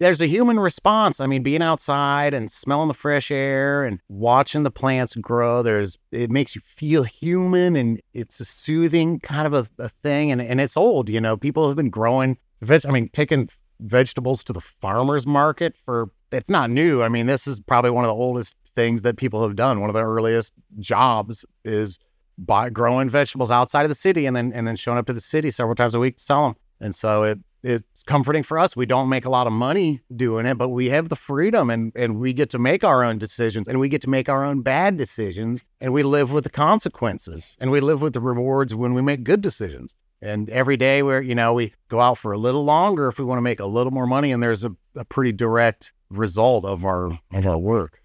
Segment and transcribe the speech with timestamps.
[0.00, 1.20] there's a human response.
[1.20, 5.98] I mean, being outside and smelling the fresh air and watching the plants grow, there's
[6.10, 10.32] it makes you feel human and it's a soothing kind of a, a thing.
[10.32, 12.86] And, and it's old, you know, people have been growing veg.
[12.86, 13.50] I mean, taking
[13.80, 17.02] vegetables to the farmer's market for it's not new.
[17.02, 19.80] I mean, this is probably one of the oldest things that people have done.
[19.80, 21.98] One of the earliest jobs is
[22.38, 25.20] by growing vegetables outside of the city and then and then showing up to the
[25.20, 26.56] city several times a week to sell them.
[26.80, 28.76] And so it it's comforting for us.
[28.76, 31.92] We don't make a lot of money doing it, but we have the freedom and,
[31.94, 34.62] and we get to make our own decisions and we get to make our own
[34.62, 38.94] bad decisions and we live with the consequences and we live with the rewards when
[38.94, 39.94] we make good decisions.
[40.22, 43.24] And every day we're, you know, we go out for a little longer if we
[43.24, 46.84] want to make a little more money and there's a, a pretty direct result of
[46.84, 47.99] our of our work.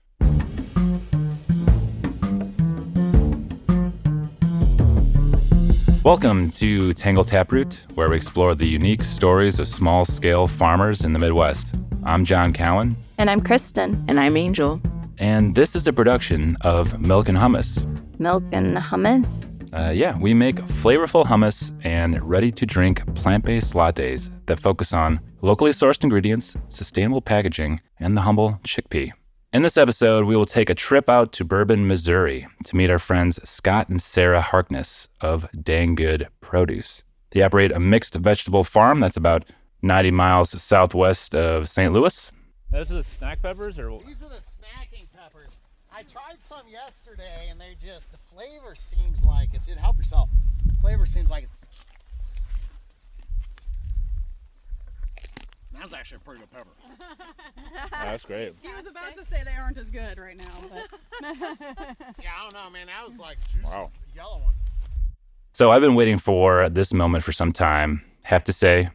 [6.05, 11.13] Welcome to Tangled Taproot, where we explore the unique stories of small scale farmers in
[11.13, 11.73] the Midwest.
[12.03, 12.95] I'm John Cowan.
[13.17, 14.05] And I'm Christin.
[14.07, 14.79] And I'm Angel.
[15.17, 17.87] And this is a production of Mylk and Hummus.
[18.19, 19.25] Mylk and Hummus?
[19.73, 24.93] Uh, yeah, we make flavorful hummus and ready to drink plant based lattes that focus
[24.93, 29.11] on locally sourced ingredients, sustainable packaging, and the humble chickpea.
[29.55, 32.99] In this episode, we will take a trip out to Bourbon, Missouri to meet our
[32.99, 37.03] friends Scott and Sarah Harkness of Dang Good Produce.
[37.31, 39.45] They operate a mixed vegetable farm that's about
[39.81, 41.93] 90 miles southwest of St.
[41.93, 42.33] Louis.
[42.69, 45.51] Those are the snack peppers, or these are the snacking peppers.
[45.89, 49.69] I tried some yesterday, and they just the flavor seems like it's.
[49.69, 50.29] It help yourself.
[50.65, 51.55] The flavor seems like it's
[55.85, 56.69] That's actually a pretty good pepper.
[57.91, 58.53] That's great.
[58.63, 62.53] He was about to say they aren't as good right now, but yeah, I don't
[62.55, 62.87] know, man.
[62.87, 63.91] That was like juicy wow.
[64.15, 64.55] yellow one.
[65.53, 68.03] So I've been waiting for this moment for some time.
[68.23, 68.89] Have to say,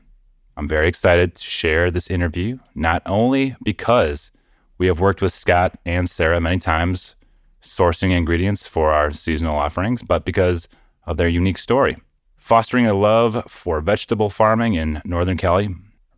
[0.57, 4.33] I'm very excited to share this interview, not only because
[4.79, 7.15] we have worked with Scott and Sarah many times
[7.63, 10.67] sourcing ingredients for our seasonal offerings, but because
[11.07, 11.99] of their unique story.
[12.37, 15.69] Fostering a love for vegetable farming in Northern Cali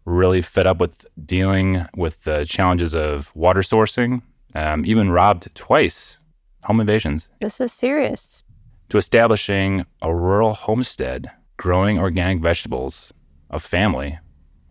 [0.04, 4.22] really fed up with dealing with the challenges of water sourcing,
[4.54, 6.18] um, even robbed twice
[6.64, 7.28] home invasions.
[7.40, 8.42] This is serious.
[8.90, 13.12] To establishing a rural homestead, growing organic vegetables,
[13.50, 14.18] a family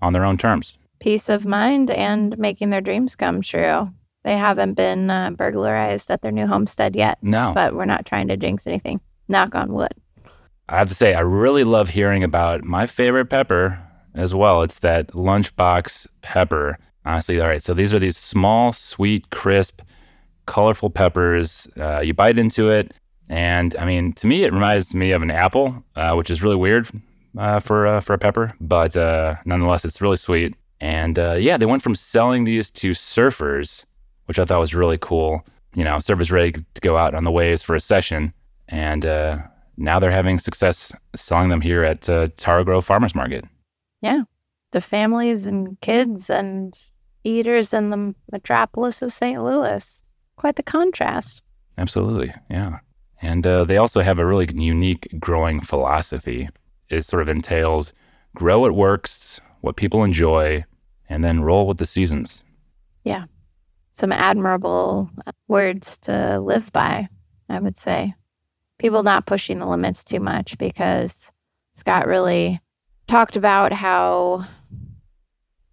[0.01, 0.77] on their own terms.
[0.99, 3.89] Peace of mind and making their dreams come true.
[4.23, 7.17] They haven't been uh, burglarized at their new homestead yet.
[7.23, 7.53] No.
[7.55, 9.01] But we're not trying to jinx anything.
[9.27, 9.93] Knock on wood.
[10.69, 13.81] I have to say, I really love hearing about my favorite pepper,
[14.15, 14.61] as well.
[14.61, 16.77] It's that lunchbox pepper.
[17.05, 17.63] Honestly, all right.
[17.63, 19.81] So these are these small, sweet, crisp,
[20.45, 21.67] colorful peppers.
[21.77, 22.93] Uh, you bite into it,
[23.29, 26.55] and I mean, to me, it reminds me of an apple, uh, which is really
[26.55, 26.89] weird
[27.37, 30.55] uh, for uh, for a pepper, but uh, nonetheless, it's really sweet.
[30.79, 33.85] And uh, yeah, they went from selling these to surfers,
[34.25, 35.45] which I thought was really cool.
[35.73, 38.33] You know, surfers ready to go out on the waves for a session,
[38.67, 39.05] and
[39.77, 42.27] now they're having success selling them here at uh,
[42.63, 43.45] Grove Farmers Market.
[44.01, 44.23] Yeah.
[44.71, 46.73] The families and kids and
[47.23, 49.41] eaters in the metropolis of St.
[49.43, 50.03] Louis.
[50.37, 51.41] Quite the contrast.
[51.77, 52.33] Absolutely.
[52.49, 52.79] Yeah.
[53.21, 56.49] And uh, they also have a really unique growing philosophy.
[56.89, 57.93] It sort of entails
[58.35, 60.63] grow what works, what people enjoy,
[61.09, 62.43] and then roll with the seasons.
[63.03, 63.25] Yeah.
[63.93, 65.09] Some admirable
[65.47, 67.09] words to live by,
[67.49, 68.15] I would say.
[68.79, 71.31] People not pushing the limits too much because
[71.75, 72.59] Scott really
[73.07, 74.45] talked about how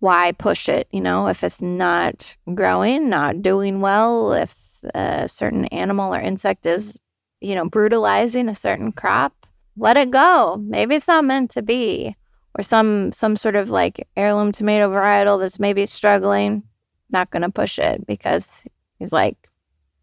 [0.00, 4.54] why push it, you know, if it's not growing, not doing well, if
[4.94, 6.98] a certain animal or insect is,
[7.40, 9.46] you know, brutalizing a certain crop,
[9.76, 10.62] let it go.
[10.64, 12.16] Maybe it's not meant to be.
[12.56, 16.62] Or some some sort of like heirloom tomato varietal that's maybe struggling,
[17.10, 18.64] not going to push it because
[18.98, 19.36] he's like,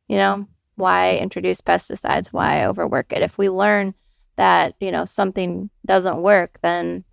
[0.08, 2.28] you know, why introduce pesticides?
[2.28, 3.22] Why overwork it?
[3.22, 3.94] If we learn
[4.36, 7.04] that, you know, something doesn't work, then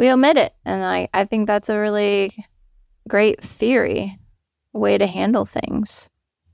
[0.00, 0.54] we omit it.
[0.64, 2.32] And I, I think that's a really
[3.06, 4.18] great theory,
[4.72, 6.08] way to handle things.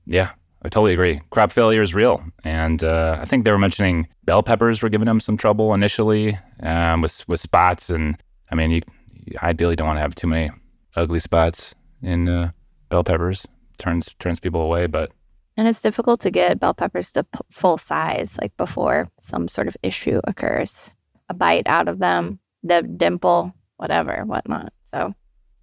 [0.05, 0.31] Yeah,
[0.63, 1.21] I totally agree.
[1.29, 2.21] Crop failure is real.
[2.43, 6.37] And uh, I think they were mentioning bell peppers were giving them some trouble initially
[6.61, 7.89] um, with, with spots.
[7.89, 8.21] And
[8.51, 8.81] I mean, you,
[9.13, 10.51] you ideally don't want to have too many
[10.97, 11.73] ugly spots
[12.03, 12.51] in uh,
[12.89, 13.47] bell peppers.
[13.77, 15.11] Turns turns people away, but
[15.55, 19.67] and it's difficult to get bell peppers to p- full size, like before some sort
[19.67, 20.91] of issue occurs.
[21.29, 24.73] A bite out of them the dimple, whatever, whatnot.
[24.93, 25.13] So,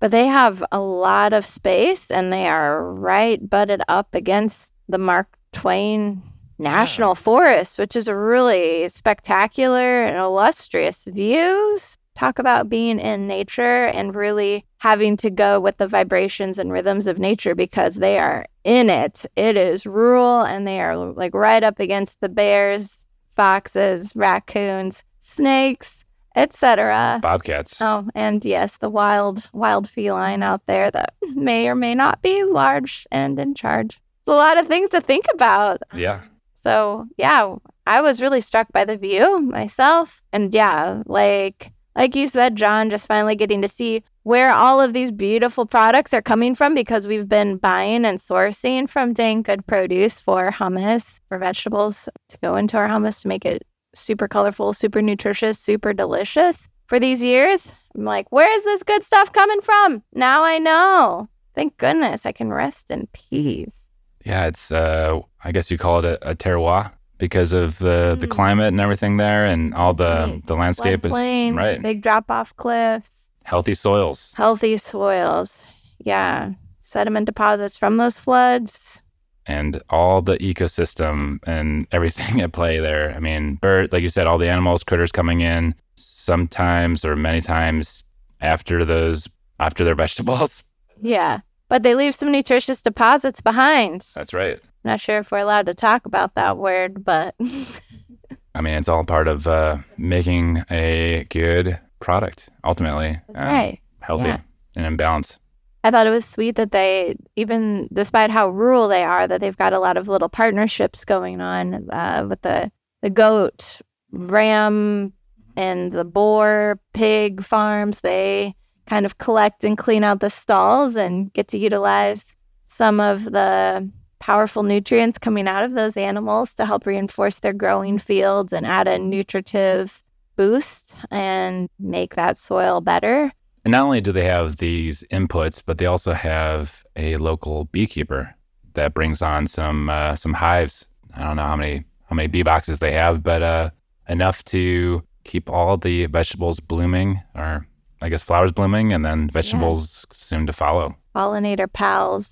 [0.00, 4.98] but they have a lot of space and they are right butted up against the
[4.98, 6.22] Mark Twain
[6.58, 7.14] National yeah.
[7.14, 11.98] Forest, which is a really spectacular and illustrious views.
[12.14, 17.08] talk about being in nature and really having to go with the vibrations and rhythms
[17.08, 19.26] of nature because they are in it.
[19.34, 23.04] It is rural and they are like right up against the bears,
[23.34, 26.03] foxes, raccoons, snakes,
[26.34, 27.20] etc.
[27.22, 27.80] Bobcats.
[27.80, 32.44] Oh, and yes, the wild wild feline out there that may or may not be
[32.44, 34.00] large and in charge.
[34.24, 35.82] It's a lot of things to think about.
[35.94, 36.22] Yeah.
[36.62, 40.22] So, yeah, I was really struck by the view myself.
[40.32, 44.94] And yeah, like like you said, John, just finally getting to see where all of
[44.94, 49.66] these beautiful products are coming from because we've been buying and sourcing from dang good
[49.66, 53.64] produce for hummus, for vegetables to go into our hummus to make it
[53.94, 57.74] super colorful, super nutritious, super delicious for these years.
[57.94, 60.02] I'm like, where is this good stuff coming from?
[60.14, 61.28] Now I know.
[61.54, 63.86] Thank goodness I can rest in peace.
[64.24, 68.26] Yeah, it's uh I guess you call it a, a terroir because of the the
[68.26, 68.30] Mm.
[68.30, 70.46] climate and everything there and all the Right.
[70.46, 71.80] the landscape is Floodplain, right.
[71.80, 73.08] Big drop off cliff,
[73.44, 74.34] healthy soils.
[74.36, 75.66] healthy soils.
[75.98, 76.52] Yeah.
[76.82, 79.00] Sediment deposits from those floods.
[79.46, 83.12] And all the ecosystem and everything at play there.
[83.14, 87.40] I mean, bird, like you said, all the animals, critters coming in sometimes or many
[87.40, 88.04] times
[88.40, 89.28] after those
[89.60, 90.62] after their vegetables.
[91.02, 91.40] Yeah.
[91.68, 94.06] But they leave some nutritious deposits behind.
[94.14, 94.60] That's right.
[94.84, 97.34] Not sure if we're allowed to talk about that word, but
[98.54, 103.18] I mean, it's all part of uh, making a good product ultimately.
[103.30, 103.80] Uh, right.
[104.00, 104.40] Healthy Yeah.
[104.76, 105.38] and in balance.
[105.84, 109.56] I thought it was sweet that they, even despite how rural they are, that they've
[109.56, 112.72] got a lot of little partnerships going on uh, with the
[113.02, 115.12] the goat, ram,
[115.56, 118.00] and the boar, pig farms.
[118.00, 118.54] They
[118.86, 122.34] kind of collect and clean out the stalls and get to utilize
[122.66, 123.86] some of the
[124.20, 128.88] powerful nutrients coming out of those animals to help reinforce their growing fields and add
[128.88, 130.02] a nutritive
[130.36, 133.30] boost and make that soil better.
[133.64, 138.34] And not only do they have these inputs, but they also have a local beekeeper
[138.74, 140.86] that brings on some uh, some hives.
[141.16, 143.70] I don't know how many how many bee boxes they have, but uh,
[144.08, 147.66] enough to keep all the vegetables blooming, or
[148.02, 150.96] I guess flowers blooming, and then vegetables soon to follow.
[151.16, 152.30] pollinator pals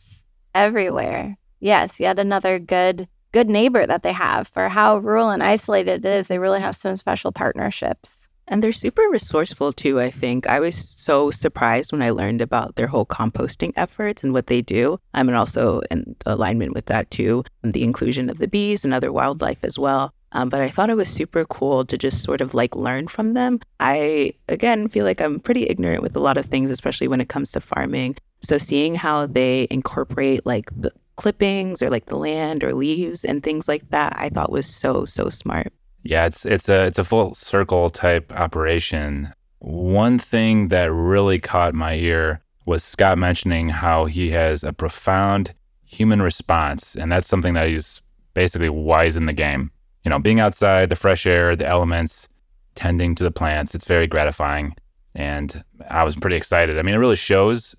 [0.54, 1.36] everywhere.
[1.60, 6.08] Yes, yet another good good neighbor that they have for how rural and isolated it
[6.08, 6.28] is.
[6.28, 8.21] They really have some special partnerships.
[8.48, 10.46] And they're super resourceful too, I think.
[10.46, 14.60] I was so surprised when I learned about their whole composting efforts and what they
[14.60, 14.98] do.
[15.14, 19.62] I'm also in alignment with that too, the inclusion of the bees and other wildlife
[19.62, 20.12] as well.
[20.32, 23.34] Um, but I thought it was super cool to just sort of like learn from
[23.34, 23.60] them.
[23.80, 27.28] I, again, feel like I'm pretty ignorant with a lot of things, especially when it
[27.28, 28.16] comes to farming.
[28.42, 33.42] So seeing how they incorporate like the clippings or like the land or leaves and
[33.42, 35.72] things like that, I thought was so, so smart.
[36.02, 39.32] Yeah, it's it's a it's a full circle type operation.
[39.58, 45.54] One thing that really caught my ear was Scott mentioning how he has a profound
[45.84, 48.00] human response, and that's something that he's
[48.34, 49.70] basically wise in the game.
[50.04, 52.28] You know, being outside, the fresh air, the elements,
[52.74, 54.74] tending to the plants, it's very gratifying.
[55.14, 56.78] And I was pretty excited.
[56.78, 57.74] I mean, it really shows,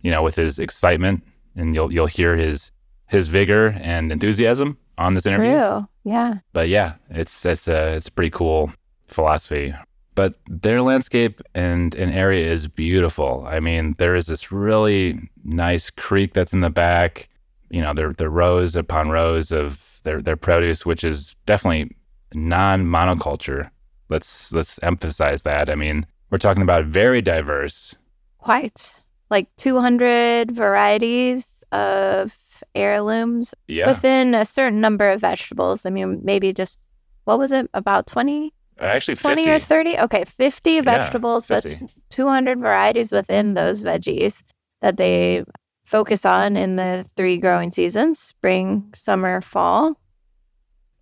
[0.00, 1.22] you know, with his excitement,
[1.56, 2.70] and you'll you'll hear his
[3.08, 5.88] his vigor and enthusiasm on this interview True.
[6.06, 6.34] Yeah.
[6.52, 8.72] but yeah, it's it's a it's a pretty cool
[9.08, 9.74] philosophy.
[10.14, 13.44] But their landscape and an area is beautiful.
[13.46, 17.28] I mean, there is this really nice creek that's in the back.
[17.70, 21.90] You know, there the rows upon rows of their their produce, which is definitely
[22.32, 23.68] non-monoculture.
[24.08, 25.68] Let's let's emphasize that.
[25.68, 27.96] I mean, we're talking about very diverse.
[28.38, 29.00] Quite.
[29.28, 32.38] Like 200 varieties of
[32.74, 35.86] heirlooms Yeah, within a certain number of vegetables.
[35.86, 36.78] I mean, maybe just,
[37.24, 37.68] what was it?
[37.74, 39.50] About 20, actually 20 50.
[39.50, 39.98] or 30?
[40.00, 41.66] Okay, 50 Yeah, vegetables, but
[42.10, 44.42] 200 varieties within those veggies
[44.82, 45.44] that they
[45.86, 49.98] focus on in the three growing seasons spring, summer, fall.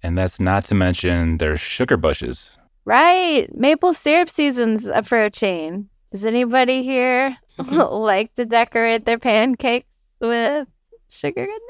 [0.02, 2.58] And that's not to mention their sugar bushes.
[2.84, 3.48] Right.
[3.56, 5.88] Maple syrup season's approaching.
[6.12, 9.86] Does anybody here like to decorate their pancakes
[10.20, 10.68] with
[11.08, 11.60] sugar goodness?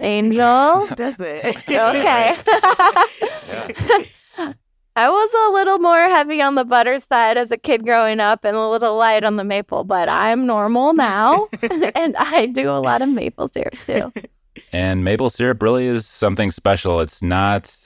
[0.00, 0.86] Angel?
[0.96, 1.56] Does it?
[1.68, 2.36] okay.
[4.98, 8.44] I was a little more heavy on the butter side as a kid growing up
[8.44, 11.48] and a little light on the maple, but I'm normal now
[11.94, 14.10] and I do a lot of maple syrup too.
[14.72, 17.00] And maple syrup really is something special.
[17.00, 17.76] It's not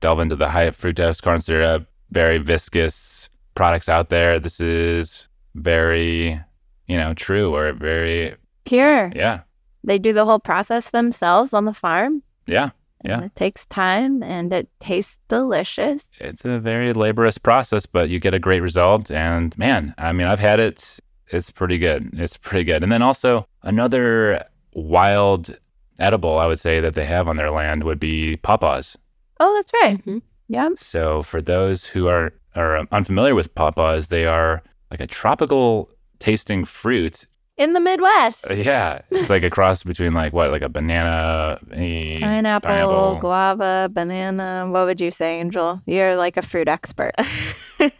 [0.00, 4.38] delve into the high fructose corn syrup, very viscous products out there.
[4.38, 6.40] This is very,
[6.86, 9.12] you know, true or very, Pure.
[9.16, 9.40] yeah,
[9.84, 12.22] They do the whole process themselves on the farm.
[12.46, 12.70] yeah.
[13.04, 13.24] And Yeah.
[13.26, 16.08] It takes time and it tastes delicious.
[16.20, 19.10] It's a very laborious process, but you get a great result.
[19.10, 21.00] And man, I mean, I've had it.
[21.28, 22.10] It's pretty good.
[22.12, 22.84] It's pretty good.
[22.84, 25.58] And then also another wild
[25.98, 28.96] edible I would say that they have on their land would be pawpaws.
[29.40, 30.04] Oh, that's right.
[30.06, 30.22] Mhm.
[30.48, 30.68] Yeah.
[30.76, 36.64] So for those who are are unfamiliar with pawpaws, they are like a tropical tasting
[36.64, 37.26] fruit.
[37.58, 38.44] In the Midwest.
[38.50, 43.18] Uh, Yeah, it's like a cross between like what, like a banana, a Pineapple, pineapple.
[43.20, 44.66] guava, banana.
[44.70, 45.80] What would you say, Angel?
[45.86, 47.12] You're like a fruit expert.
[47.18, 47.90] I-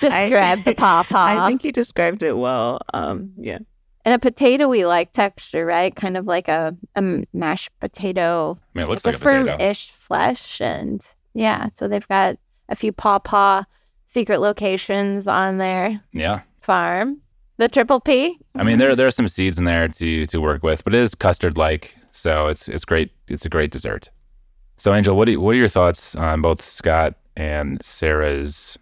[0.00, 1.44] Describe the pawpaw.
[1.44, 2.80] I think you described it well.
[2.92, 3.58] Um, yeah.
[4.04, 5.94] and a potatoy like texture, right?
[5.94, 8.58] Kind of like a, a mashed potato.
[8.74, 9.46] I mean, it looks It's like a potato.
[9.56, 11.68] firm-ish flesh, and yeah.
[11.74, 12.36] So they've got
[12.68, 13.64] a few pawpaw
[14.06, 16.42] secret locations on their Yeah.
[16.60, 17.20] farm.
[17.56, 18.38] The triple P.
[18.56, 21.00] I mean, there there are some seeds in there to to work with, but it
[21.00, 23.12] is custard like, so it's it's great.
[23.28, 24.10] It's a great dessert.
[24.76, 28.76] So, Angel, what do you, what are your thoughts on both Scott and Sarah's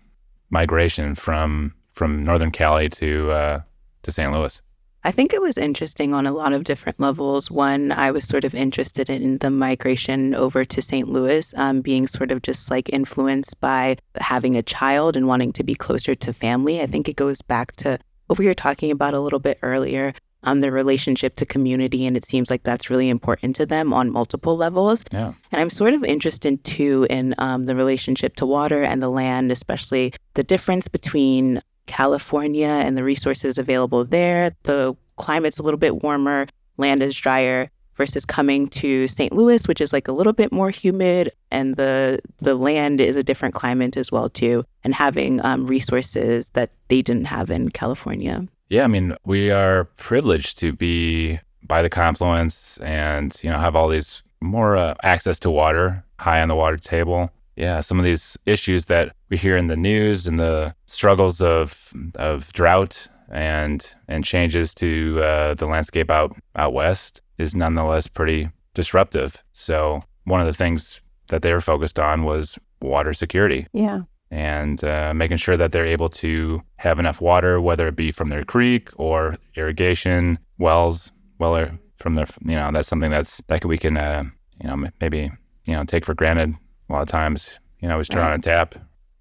[0.50, 3.60] migration from from Northern Cali to uh,
[4.04, 4.32] to St.
[4.32, 4.62] Louis?
[5.04, 7.50] I think it was interesting on a lot of different levels.
[7.50, 11.08] One, I was sort of interested in the migration over to St.
[11.08, 15.64] Louis, um, being sort of just like influenced by having a child and wanting to
[15.64, 16.80] be closer to family.
[16.80, 17.98] I think it goes back to
[18.32, 22.06] what we were talking about a little bit earlier, um, the relationship to community.
[22.06, 25.04] And it seems like that's really important to them on multiple levels.
[25.12, 25.34] Yeah.
[25.52, 29.52] And I'm sort of interested too in um, the relationship to water and the land,
[29.52, 34.56] especially the difference between California and the resources available there.
[34.62, 36.46] The climate's a little bit warmer,
[36.78, 39.32] land is drier versus coming to St.
[39.32, 43.22] Louis, which is like a little bit more humid, and the the land is a
[43.22, 48.46] different climate as well too, and having um, resources that they didn't have in California.
[48.68, 53.76] Yeah, I mean, we are privileged to be by the confluence and, you know, have
[53.76, 57.30] all these more uh, access to water, high on the water table.
[57.56, 61.92] Yeah, some of these issues that we hear in the news and the struggles of
[62.14, 68.48] of drought and and changes to uh, the landscape out out west is nonetheless pretty
[68.74, 69.42] disruptive.
[69.52, 74.02] So one of the things that they were focused on was water security Yeah.
[74.30, 78.28] and uh, making sure that they're able to have enough water, whether it be from
[78.28, 81.10] their creek or irrigation wells.
[81.38, 84.24] Well, or from their, you know, that's something that's that we can, uh,
[84.62, 85.30] you know, maybe
[85.64, 86.54] you know take for granted
[86.88, 87.58] a lot of times.
[87.80, 88.74] You know, we turn on a tap.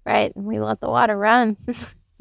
[0.06, 0.36] Right.
[0.36, 1.56] We let the water run.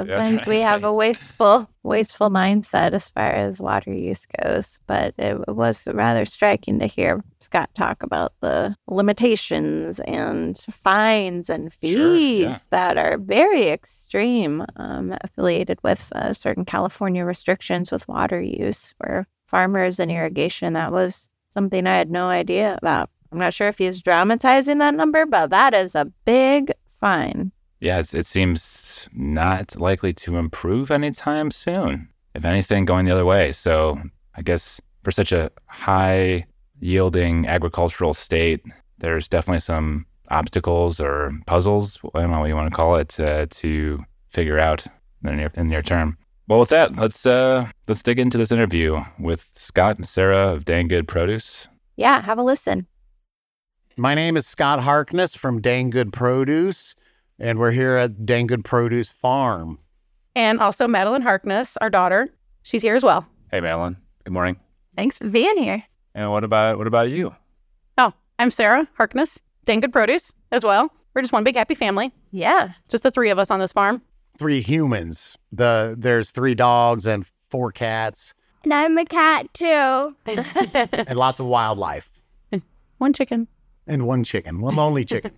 [0.07, 0.47] Sometimes right.
[0.47, 4.79] we have a wasteful, wasteful mindset as far as water use goes.
[4.87, 11.73] But it was rather striking to hear Scott talk about the limitations and fines and
[11.73, 12.57] fees Sure, yeah.
[12.69, 19.27] that are very extreme, um, affiliated with uh, certain California restrictions with water use for
[19.47, 20.73] farmers and irrigation.
[20.73, 23.09] That was something I had no idea about.
[23.31, 27.51] I'm not sure if he's dramatizing that number, but that is a big fine.
[27.81, 32.07] Yeah, it's, it seems not likely to improve anytime soon.
[32.33, 33.51] If anything, going the other way.
[33.51, 33.97] So
[34.35, 36.45] I guess for such a high
[36.79, 38.63] yielding agricultural state,
[38.99, 43.19] there's definitely some obstacles or puzzles, I don't know what you want to call it,
[43.19, 44.91] uh, to figure out in
[45.23, 46.17] the near, in the near term.
[46.47, 50.65] Well, with that, let's uh, let's dig into this interview with Scott and Sarah of
[50.65, 51.67] Dang Good Produce.
[51.95, 52.87] Yeah, have a listen.
[53.97, 56.95] My name is Scott Harkness from Dang Good Produce,
[57.41, 59.79] and we're here at Dang Good Produce Farm.
[60.35, 62.29] And also Madeline Harkness, our daughter.
[62.63, 63.27] She's here as well.
[63.51, 63.97] Hey, Madeline.
[64.23, 64.57] Good morning.
[64.95, 65.83] Thanks for being here.
[66.13, 67.35] And what about what about you?
[67.97, 70.89] Oh, I'm Sarah Harkness, Dang Good Produce as well.
[71.13, 72.13] We're just one big happy family.
[72.31, 72.73] Yeah.
[72.87, 74.01] Just the three of us on this farm.
[74.37, 75.37] Three humans.
[75.51, 78.33] The there's three dogs and four cats
[78.63, 80.15] And I'm a cat too.
[80.25, 82.21] and lots of wildlife
[82.99, 83.47] One chicken.
[83.87, 85.31] and one chicken, one lonely chicken.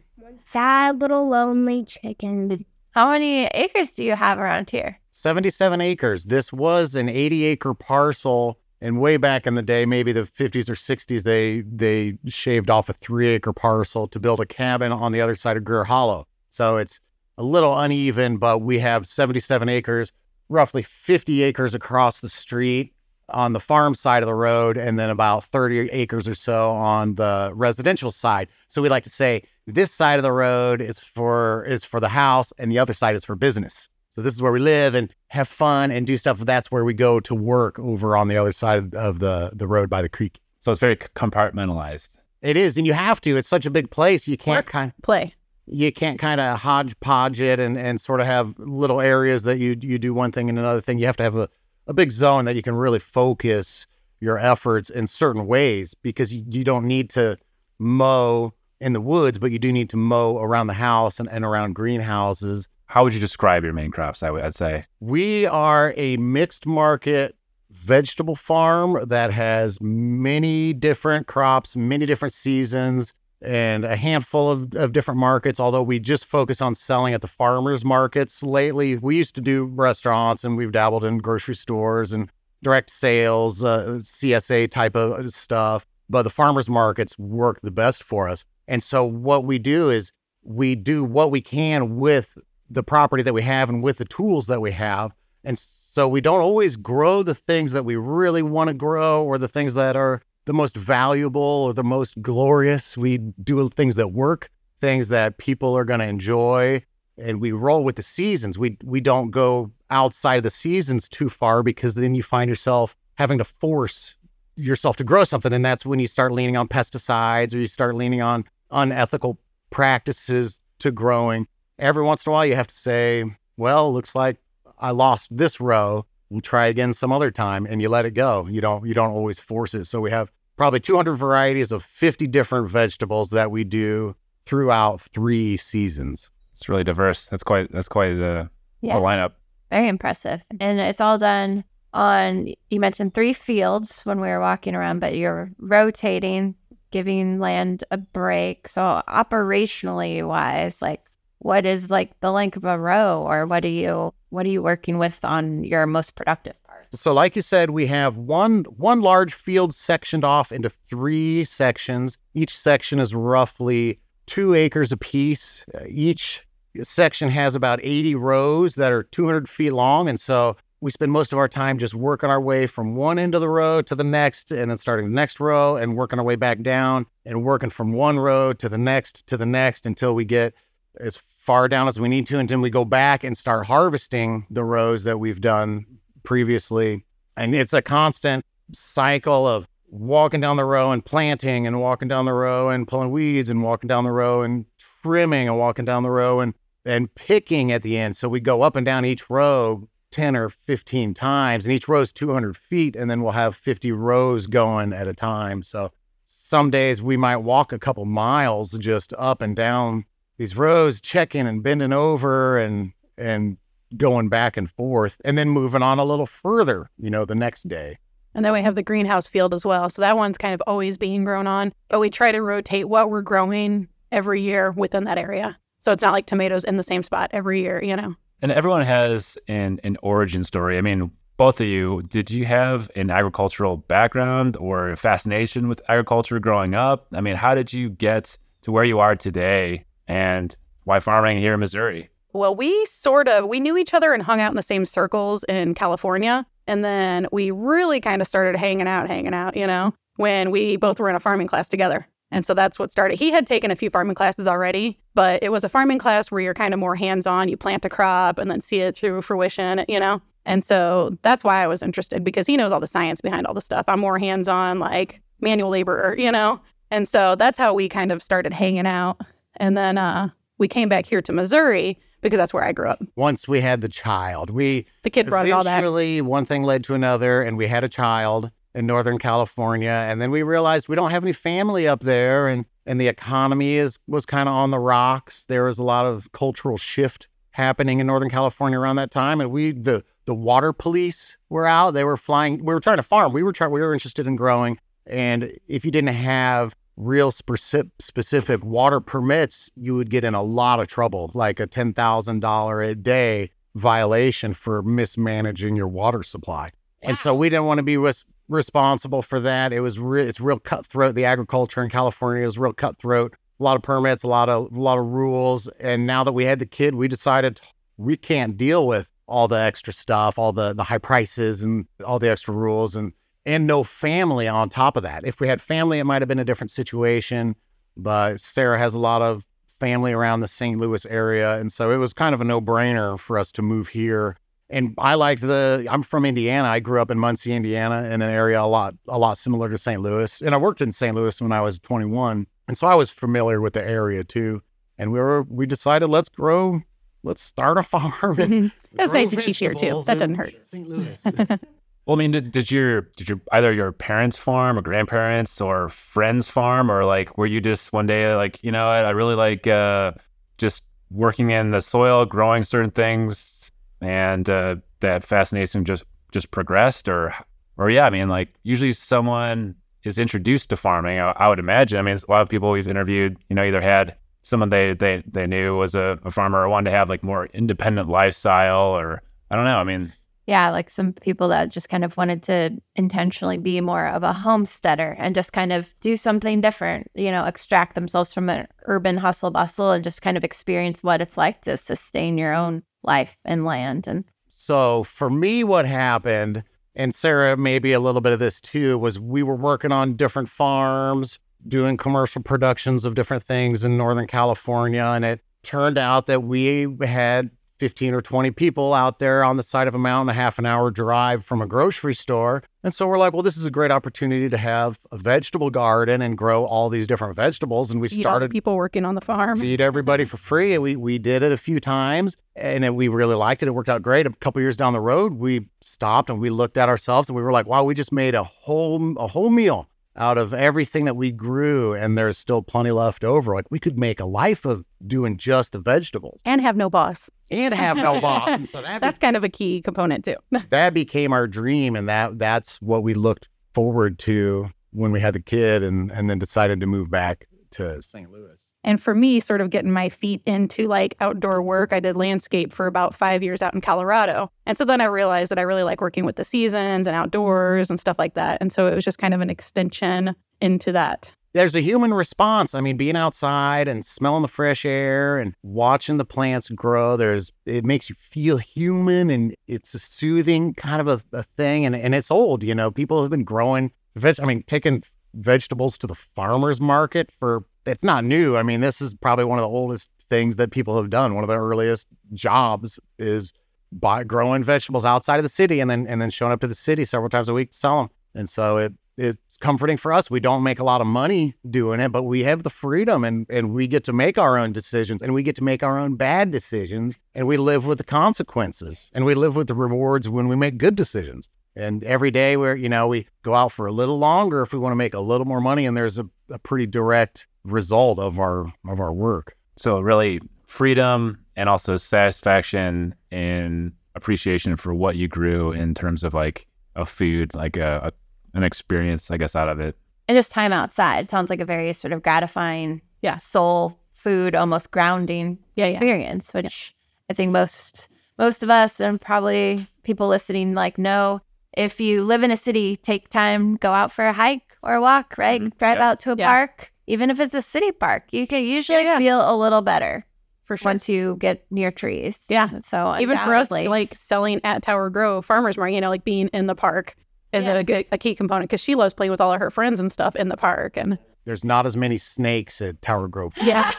[0.54, 2.64] Sad little lonely chicken.
[2.92, 5.00] How many acres do you have around here?
[5.10, 6.26] 77 acres.
[6.26, 8.60] This was an 80 acre parcel.
[8.80, 12.88] And way back in the day, maybe the 50s or 60s, they they shaved off
[12.88, 16.28] a three acre parcel to build a cabin on the other side of Greer Hollow.
[16.52, 17.00] So it's
[17.40, 20.12] a little uneven, but we have 77 acres,
[20.50, 22.94] roughly 50 acres across the street
[23.30, 27.16] on the farm side of the road, and then about 30 acres or so on
[27.16, 28.48] the residential side.
[28.68, 32.10] So we like to say this side of the road is for is for the
[32.10, 33.88] house, and the other side is for business.
[34.10, 36.38] So this is where we live and have fun and do stuff.
[36.40, 39.90] That's where we go to work over on the other side of the the road
[39.90, 40.40] by the creek.
[40.60, 42.10] So it's very compartmentalized.
[42.42, 43.38] It is, and you have to.
[43.38, 44.28] It's such a big place.
[44.28, 44.66] You can't Work.
[44.68, 45.34] kind Play.
[45.66, 49.76] you can't kind of hodgepodge it and and sort of have little areas that you
[49.80, 51.00] you do one thing and another thing.
[51.00, 51.50] You have to have a
[51.88, 53.88] a big zone that you can really focus
[54.20, 57.38] your efforts in certain ways because you, you don't need to
[57.80, 61.44] mow in the woods, but you do need to mow around the house and, and
[61.44, 62.68] around greenhouses.
[62.86, 64.24] How would you describe your main crops?
[64.24, 64.86] I would I'd say.
[65.00, 67.36] We are a mixed market
[67.72, 73.14] vegetable farm that has many different crops, many different seasons,
[73.44, 75.60] and a handful of, of different markets.
[75.60, 79.66] Although we just focus on selling at the farmers markets lately, we used to do
[79.66, 82.32] restaurants and we've dabbled in grocery stores and
[82.62, 85.86] direct sales, uh, CSA type of stuff.
[86.10, 88.46] But the farmers markets work the best for us.
[88.68, 90.12] And so what we do is
[90.44, 92.38] we do what we can with
[92.70, 95.12] the property that we have and with the tools that we have.
[95.44, 99.38] And so we don't always grow the things that we really want to grow or
[99.38, 102.98] the things that are the most valuable or the most glorious.
[102.98, 104.50] We do things that work,
[104.82, 106.84] things that people are going to enjoy,
[107.18, 108.58] and we roll with the seasons.
[108.58, 112.96] We we don't go outside of the seasons too far because then you find yourself
[113.16, 114.16] having to force
[114.56, 117.96] yourself to grow something and that's when you start leaning on pesticides or you start
[117.96, 121.48] leaning on unethical practices to growing.
[121.80, 123.26] Every once in a while you have to say,
[123.58, 124.38] well, looks like
[124.80, 126.06] I lost this row.
[126.34, 128.48] We'll try again some other time and you let it go.
[128.50, 129.86] You don't you don't always force it.
[129.86, 134.16] So we have probably 200 varieties of 50 different vegetables that we do
[134.48, 136.32] throughout 3 seasons.
[136.54, 137.28] It's really diverse.
[137.28, 138.50] That's quite that's quite uh, a,
[138.82, 138.98] Yeah.
[138.98, 139.34] a lineup.
[139.70, 140.44] Very impressive.
[140.60, 141.64] And it's all done
[141.94, 146.56] on, you mentioned three fields when we were walking around, but you're rotating,
[146.90, 148.68] giving land a break.
[148.68, 151.02] So, operationally wise, like,
[151.40, 154.64] what is like the length of a row or what do you what are you
[154.64, 159.02] working with on your most productive part So like you said, we have one one
[159.02, 162.18] large field sectioned off into three sections.
[162.34, 165.66] Each section is roughly 2 acres apiece.
[165.76, 166.46] Uh, Each
[166.82, 171.32] section has about 80 rows that are 200 feet long and so we spend most
[171.32, 174.04] of our time just working our way from one end of the row to the
[174.04, 177.70] next and then starting the next row and working our way back down and working
[177.70, 180.54] from one row to the next to the next until we get
[181.00, 184.48] as far down as we need to and then we go back and start harvesting
[184.50, 185.86] the rows that we've done
[186.24, 187.04] previously.
[187.36, 192.24] And it's a constant cycle of walking down the row and planting and walking down
[192.24, 194.66] the row and pulling weeds and walking down the row and
[195.02, 196.54] trimming and walking down the row and
[196.86, 198.16] and picking at the end.
[198.16, 202.00] So we go up and down each row 10 or 15 times and each row
[202.00, 205.62] is 200 feet and then we'll have 50 rows going at a time.
[205.62, 205.92] So
[206.24, 210.06] some days we might walk a couple miles just up and down
[210.44, 213.56] these rows checking and bending over and and
[213.96, 217.70] going back and forth and then moving on a little further you know the next
[217.70, 217.98] day
[218.34, 219.90] And then we have the greenhouse field as well.
[219.90, 223.10] So that one's kind of always being grown on, but we try to rotate what
[223.10, 225.56] we're growing every year within that area.
[225.82, 228.16] So it's not like tomatoes in the same spot every year, you know.
[228.42, 230.78] And everyone has an an origin story.
[230.78, 236.40] I mean, both of you, did you have an agricultural background or fascination with agriculture
[236.40, 237.08] growing up?
[237.14, 241.54] I mean, how did you get to where you are today and why farming here
[241.54, 242.10] in Missouri?
[242.34, 245.44] Well, we sort of we knew each other and hung out in the same circles
[245.46, 249.94] in California, and then we really kind of started hanging out, hanging out, you know,
[250.16, 252.08] when we both were in a farming class together.
[252.32, 253.20] And so that's what started.
[253.20, 256.42] He had taken a few farming classes already, but it was a farming class where
[256.42, 257.48] you're kind of more hands-on.
[257.48, 260.20] You plant a crop and then see it through fruition, you know.
[260.48, 263.54] And so that's why I was interested because he knows all the science behind all
[263.54, 263.86] the stuff.
[263.88, 266.60] I'm more hands-on, like manual laborer, you know.
[266.90, 269.22] And so that's how we kind of started hanging out.
[269.64, 273.02] And then uh, we came back here to Missouri because that's where I grew up.
[273.16, 275.80] once we had the child we The kid brought it all back.
[275.80, 279.90] eventually one thing led to another and we had a child in northern california.
[280.10, 283.76] And then we realized we don't have any family up there and and the economy
[283.76, 285.46] is was kind of on the rocks.
[285.46, 289.40] There was a lot of cultural shift happening in northern california around that time.
[289.40, 291.92] And we the the water police were out.
[291.92, 293.32] They were flying we were trying to farm.
[293.32, 294.78] We were trying we were interested in growing.
[295.06, 300.42] And if you didn't have real specific specific water permits you would get in a
[300.42, 306.72] lot of trouble like a $10,000 a day violation for mismanaging your water supply.
[307.02, 309.74] And so we didn't want to be res- responsible for that.
[309.74, 311.16] It was re- it's real cutthroat.
[311.16, 313.36] The agriculture in California is real cutthroat.
[313.60, 315.68] A lot of permits, a lot of a lot of rules.
[315.80, 317.60] And now that we had the kid, we decided
[317.98, 322.20] we can't deal with all the extra stuff, all the the high prices and all
[322.20, 323.14] the extra rules and
[323.46, 325.26] and no family on top of that.
[325.26, 327.56] If we had family, it might have been a different situation.
[327.96, 329.46] But Sarah has a lot of
[329.80, 330.80] family around the St.
[330.80, 331.60] Louis area.
[331.60, 334.38] And so it was kind of a no brainer for us to move here.
[334.70, 336.68] And I liked the, I'm from Indiana.
[336.68, 339.78] I grew up in Muncie, Indiana, in an area a lot, a lot similar to
[339.78, 340.02] St.
[340.02, 340.42] Louis.
[340.42, 341.16] And I worked in St.
[341.16, 342.48] Louis when I was 21.
[342.68, 344.62] And so I was familiar with the area too.
[344.98, 346.80] And we were, we decided let's grow,
[347.24, 348.40] let's start a farm.
[348.40, 350.04] and It was grow nice and cheap here, too.
[350.06, 350.54] That doesn't hurt.
[350.66, 350.88] St.
[350.88, 351.24] Louis.
[352.06, 355.90] Well, I mean, did, did your did your either your parents farm or grandparents or
[355.90, 359.36] friends farm or like were you just one day like you know what, I really
[359.36, 360.12] like uh,
[360.58, 367.08] just working in the soil, growing certain things, and uh, that fascination just just progressed
[367.08, 367.34] or
[367.78, 371.20] or yeah, I mean like usually someone is introduced to farming.
[371.20, 372.00] I, I would imagine.
[372.00, 375.24] I mean, a lot of people we've interviewed, you know, either had someone they they
[375.26, 379.22] they knew was a, a farmer or wanted to have like more independent lifestyle or
[379.50, 379.78] I don't know.
[379.78, 380.12] I mean,
[380.46, 384.34] Yeah, like some people that just kind of wanted to intentionally be more of a
[384.34, 389.16] homesteader and just kind of do something different, you know, extract themselves from an urban
[389.16, 393.38] hustle bustle and just kind of experience what it's like to sustain your own life
[393.46, 394.06] and land.
[394.06, 398.98] And So for me, what happened, and Sarah, maybe a little bit of this too,
[398.98, 404.28] was we were working on different farms, doing commercial productions of different things in Northern
[404.28, 405.04] California.
[405.04, 407.50] And it turned out that we had
[407.84, 410.66] 15 or 20 people out there on the side of a mountain, a half an
[410.66, 412.64] hour drive from a grocery store.
[412.82, 416.22] And so we're like, well, this is a great opportunity to have a vegetable garden
[416.22, 417.92] and grow all these different vegetables.
[417.92, 419.60] And we Feed started people working on the farm.
[419.60, 420.74] feed everybody for free.
[420.76, 423.68] And we we did it a few times, and then we really liked it.
[423.68, 424.26] It worked out great.
[424.26, 427.42] A couple years down the road, we stopped and we looked at ourselves, and we
[427.42, 431.16] were like, "Wow, we just made a whole a whole meal out of everything that
[431.16, 433.56] we grew, and there's still plenty left over.
[433.56, 437.30] Like we could make a life of doing just the vegetables and have no boss.
[437.50, 440.36] and have no boss." And so that That's kind of a key component too.
[440.70, 445.34] that became our dream, and that that's what we looked forward to when we had
[445.34, 448.32] the kid, and and then decided to move back to St.
[448.32, 448.62] Louis.
[448.84, 452.74] And for me, sort of getting my feet into like outdoor work, I did landscape
[452.74, 454.52] for about five years out in Colorado.
[454.66, 457.90] And so then I realized that I really like working with the seasons and outdoors
[457.90, 458.58] and stuff like that.
[458.62, 461.32] And so it was just kind of an extension into that.
[461.54, 462.74] there's a human response.
[462.74, 467.52] I mean, being outside and smelling the fresh air and watching the plants grow, there's
[467.66, 471.86] it makes you feel human and it's a soothing kind of a, a thing.
[471.86, 474.40] And, and it's old, you know, people have been growing veg.
[474.42, 475.04] I mean, taking
[475.36, 478.56] vegetables to the farmer's market for it's not new.
[478.58, 481.36] I mean, this is probably one of the oldest things that people have done.
[481.36, 483.54] One of the earliest jobs is
[483.92, 486.76] buy growing vegetables outside of the city and then and then showing up to the
[486.76, 488.10] city several times a week to sell them.
[488.36, 490.32] And so it it's comforting for us.
[490.32, 493.46] We don't make a lot of money doing it, but we have the freedom and
[493.50, 496.16] and we get to make our own decisions and we get to make our own
[496.16, 500.48] bad decisions and we live with the consequences and we live with the rewards when
[500.48, 501.50] we make good decisions.
[501.76, 504.80] And every day we're, you know, we go out for a little longer if we
[504.80, 508.40] want to make a little more money and there's a, a pretty direct result of
[508.40, 509.56] our of our work.
[509.78, 516.34] so really freedom and also satisfaction and appreciation for what you grew in terms of
[516.34, 518.12] like a food, like a, a
[518.58, 519.96] an experience, I guess, out of it.
[520.28, 523.38] and just time outside sounds like a very sort of gratifying, Yeah.
[523.40, 525.92] soul food, almost grounding Yeah, yeah.
[525.94, 526.94] experience, which
[527.30, 531.42] I think most most of us and probably people listening like know
[531.76, 535.02] if you live in a city, take time, go out for a hike or a
[535.02, 535.62] walk, right?
[535.62, 535.78] Mhm.
[535.80, 536.10] Drive Yeah.
[536.10, 536.48] out to a Yeah.
[536.48, 536.93] park.
[537.08, 539.18] Even if it's a city park, you can usually yeah.
[539.18, 540.26] feel a little better
[540.66, 540.90] For sure.
[540.92, 542.40] once you get near trees.
[542.50, 542.80] Yeah.
[542.82, 546.24] So uh, Even for us, like selling at Tower Grove Farmers Market, you know, like
[546.24, 547.16] being in the park
[547.52, 547.74] is Yeah.
[547.76, 550.12] a, good, a key component because she loves playing with all of her friends and
[550.12, 550.96] stuff in the park.
[550.98, 553.54] And There's not as many snakes at Tower Grove.
[553.62, 553.92] yeah.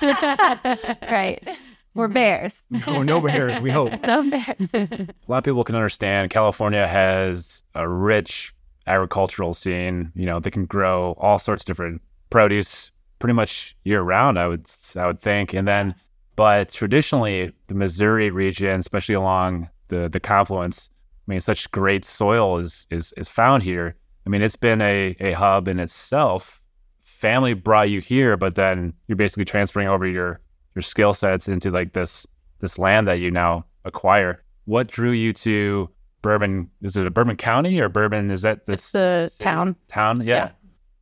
[1.10, 1.46] right.
[1.94, 2.62] We're bears.
[2.70, 3.92] No, no bears, we hope.
[4.06, 4.70] no bears.
[4.74, 8.52] A lot of people can understand California has a rich
[8.86, 10.10] agricultural scene.
[10.16, 14.38] You know, they can grow all sorts of different produce pretty much year round.
[14.38, 15.94] I would I would think, and then
[16.36, 20.90] but traditionally the Missouri region, especially along the the confluence,
[21.26, 23.94] I mean, such great soil is is is found here.
[24.26, 26.60] I mean, it's been a a hub in itself.
[27.04, 30.40] Family brought you here, but then you're basically transferring over your
[30.74, 32.26] your skill sets into like this
[32.60, 34.42] this land that you now acquire.
[34.66, 35.88] What drew you to
[36.22, 36.70] Bourbon?
[36.82, 38.30] Is it a Bourbon County or Bourbon?
[38.30, 39.44] Is that It's the city?
[39.44, 39.76] town.
[39.88, 40.34] Town, yeah.
[40.34, 40.50] Yeah.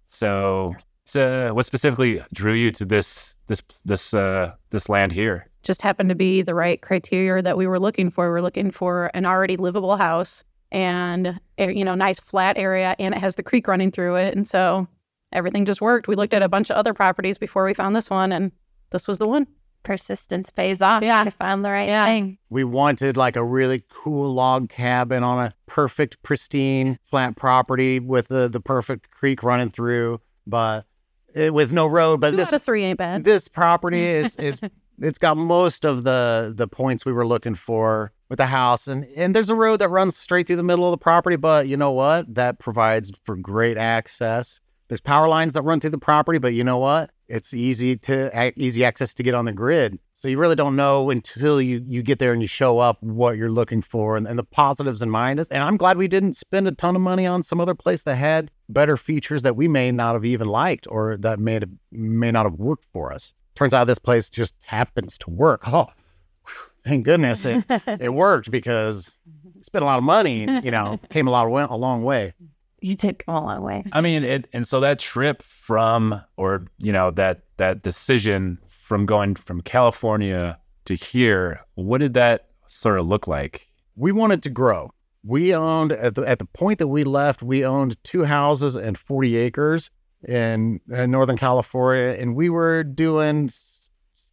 [0.08, 5.48] So, so what specifically drew you to this this this uh this land here?
[5.62, 8.32] just happened to be the right criteria that we were looking for.
[8.32, 12.96] We are looking for an already livable house and a, you know nice flat area,
[12.98, 14.88] and it has the creek running through it, and so
[15.32, 16.08] everything just worked.
[16.08, 18.50] We looked at a bunch of other properties before we found this one, and
[18.90, 19.46] this was the one.
[19.84, 21.02] Persistence pays off.
[21.02, 21.20] Yeah.
[21.20, 22.06] I found the right Yeah.
[22.06, 22.38] thing.
[22.50, 28.28] We wanted like a really cool log cabin on a perfect, pristine, flat property with
[28.28, 30.86] the, the perfect creek running through, but it,
[31.34, 32.20] Eh, with no road.
[32.20, 33.24] But Two this three ain't bad.
[33.24, 34.60] this property is is
[35.00, 39.04] it's got most of the the points we were looking for with the house and
[39.16, 41.76] and there's a road that runs straight through the middle of the property but you
[41.76, 46.38] know what that provides for great access there's power lines that run through the property
[46.38, 50.28] but you know what it's easy to easy access to get on the grid So
[50.28, 53.50] you really don't know until you you get there and you show up what you're
[53.50, 55.48] looking for and, and the positives and minuses.
[55.50, 58.14] And I'm glad we didn't spend a ton of money on some other place that
[58.14, 62.30] had better features that we may not have even liked or that may have, may
[62.30, 63.34] not have worked for us.
[63.56, 65.62] Turns out this place just happens to work.
[65.66, 65.88] Oh,
[66.84, 67.64] thank goodness it,
[68.00, 69.60] it worked because mm-hmm.
[69.62, 72.32] spent a lot of money, you know, came a lot of way, a long way.
[72.80, 73.82] You did go a long way.
[73.90, 78.58] I mean, it, and so that trip from, or you know, that that decision
[78.92, 83.66] from going from California to here, what did that sort of look like?
[83.96, 84.90] We wanted to grow.
[85.24, 88.98] We owned at the at the point that we left, we owned two houses and
[88.98, 89.88] 40 acres
[90.28, 93.48] in, in Northern California, and we were doing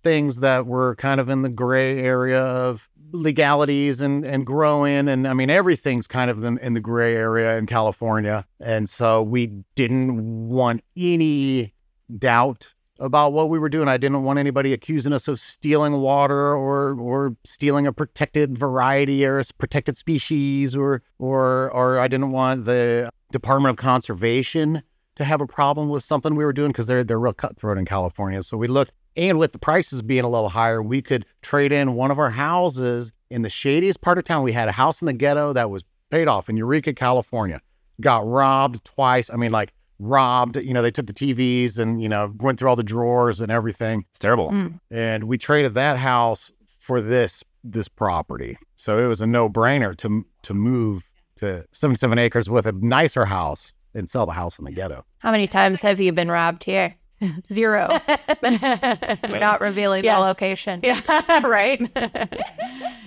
[0.03, 5.25] things that were kind of in the gray area of legalities and and growing and
[5.25, 9.47] I mean everything's kind of in, in the gray area in California and so we
[9.75, 11.73] didn't want any
[12.17, 13.87] doubt about what we were doing.
[13.87, 19.25] I didn't want anybody accusing us of stealing water or or stealing a protected variety
[19.25, 24.83] or a protected species or or or I didn't want the Department of Conservation
[25.15, 27.85] to have a problem with something we were doing because they're they're real cutthroat in
[27.85, 28.43] California.
[28.43, 31.95] So we looked and with the prices being a little higher, we could trade in
[31.95, 34.43] one of our houses in the shadiest part of town.
[34.43, 37.61] We had a house in the ghetto that was paid off in Eureka, California.
[38.01, 39.29] Got robbed twice.
[39.29, 40.55] I mean, like robbed.
[40.57, 43.51] You know, they took the TVs and, you know, went through all the drawers and
[43.51, 44.05] everything.
[44.09, 44.49] It's terrible.
[44.51, 44.79] Mm.
[44.89, 48.57] And we traded that house for this this property.
[48.77, 51.03] So it was a no-brainer to to move
[51.37, 55.03] to 77 acres with a nicer house and sell the house in the ghetto.
[55.19, 56.95] How many times have you been robbed here?
[57.53, 57.89] Zero.
[58.41, 60.17] We're not revealing Yes.
[60.17, 60.79] the location.
[60.83, 61.01] Yeah,
[61.45, 61.81] right.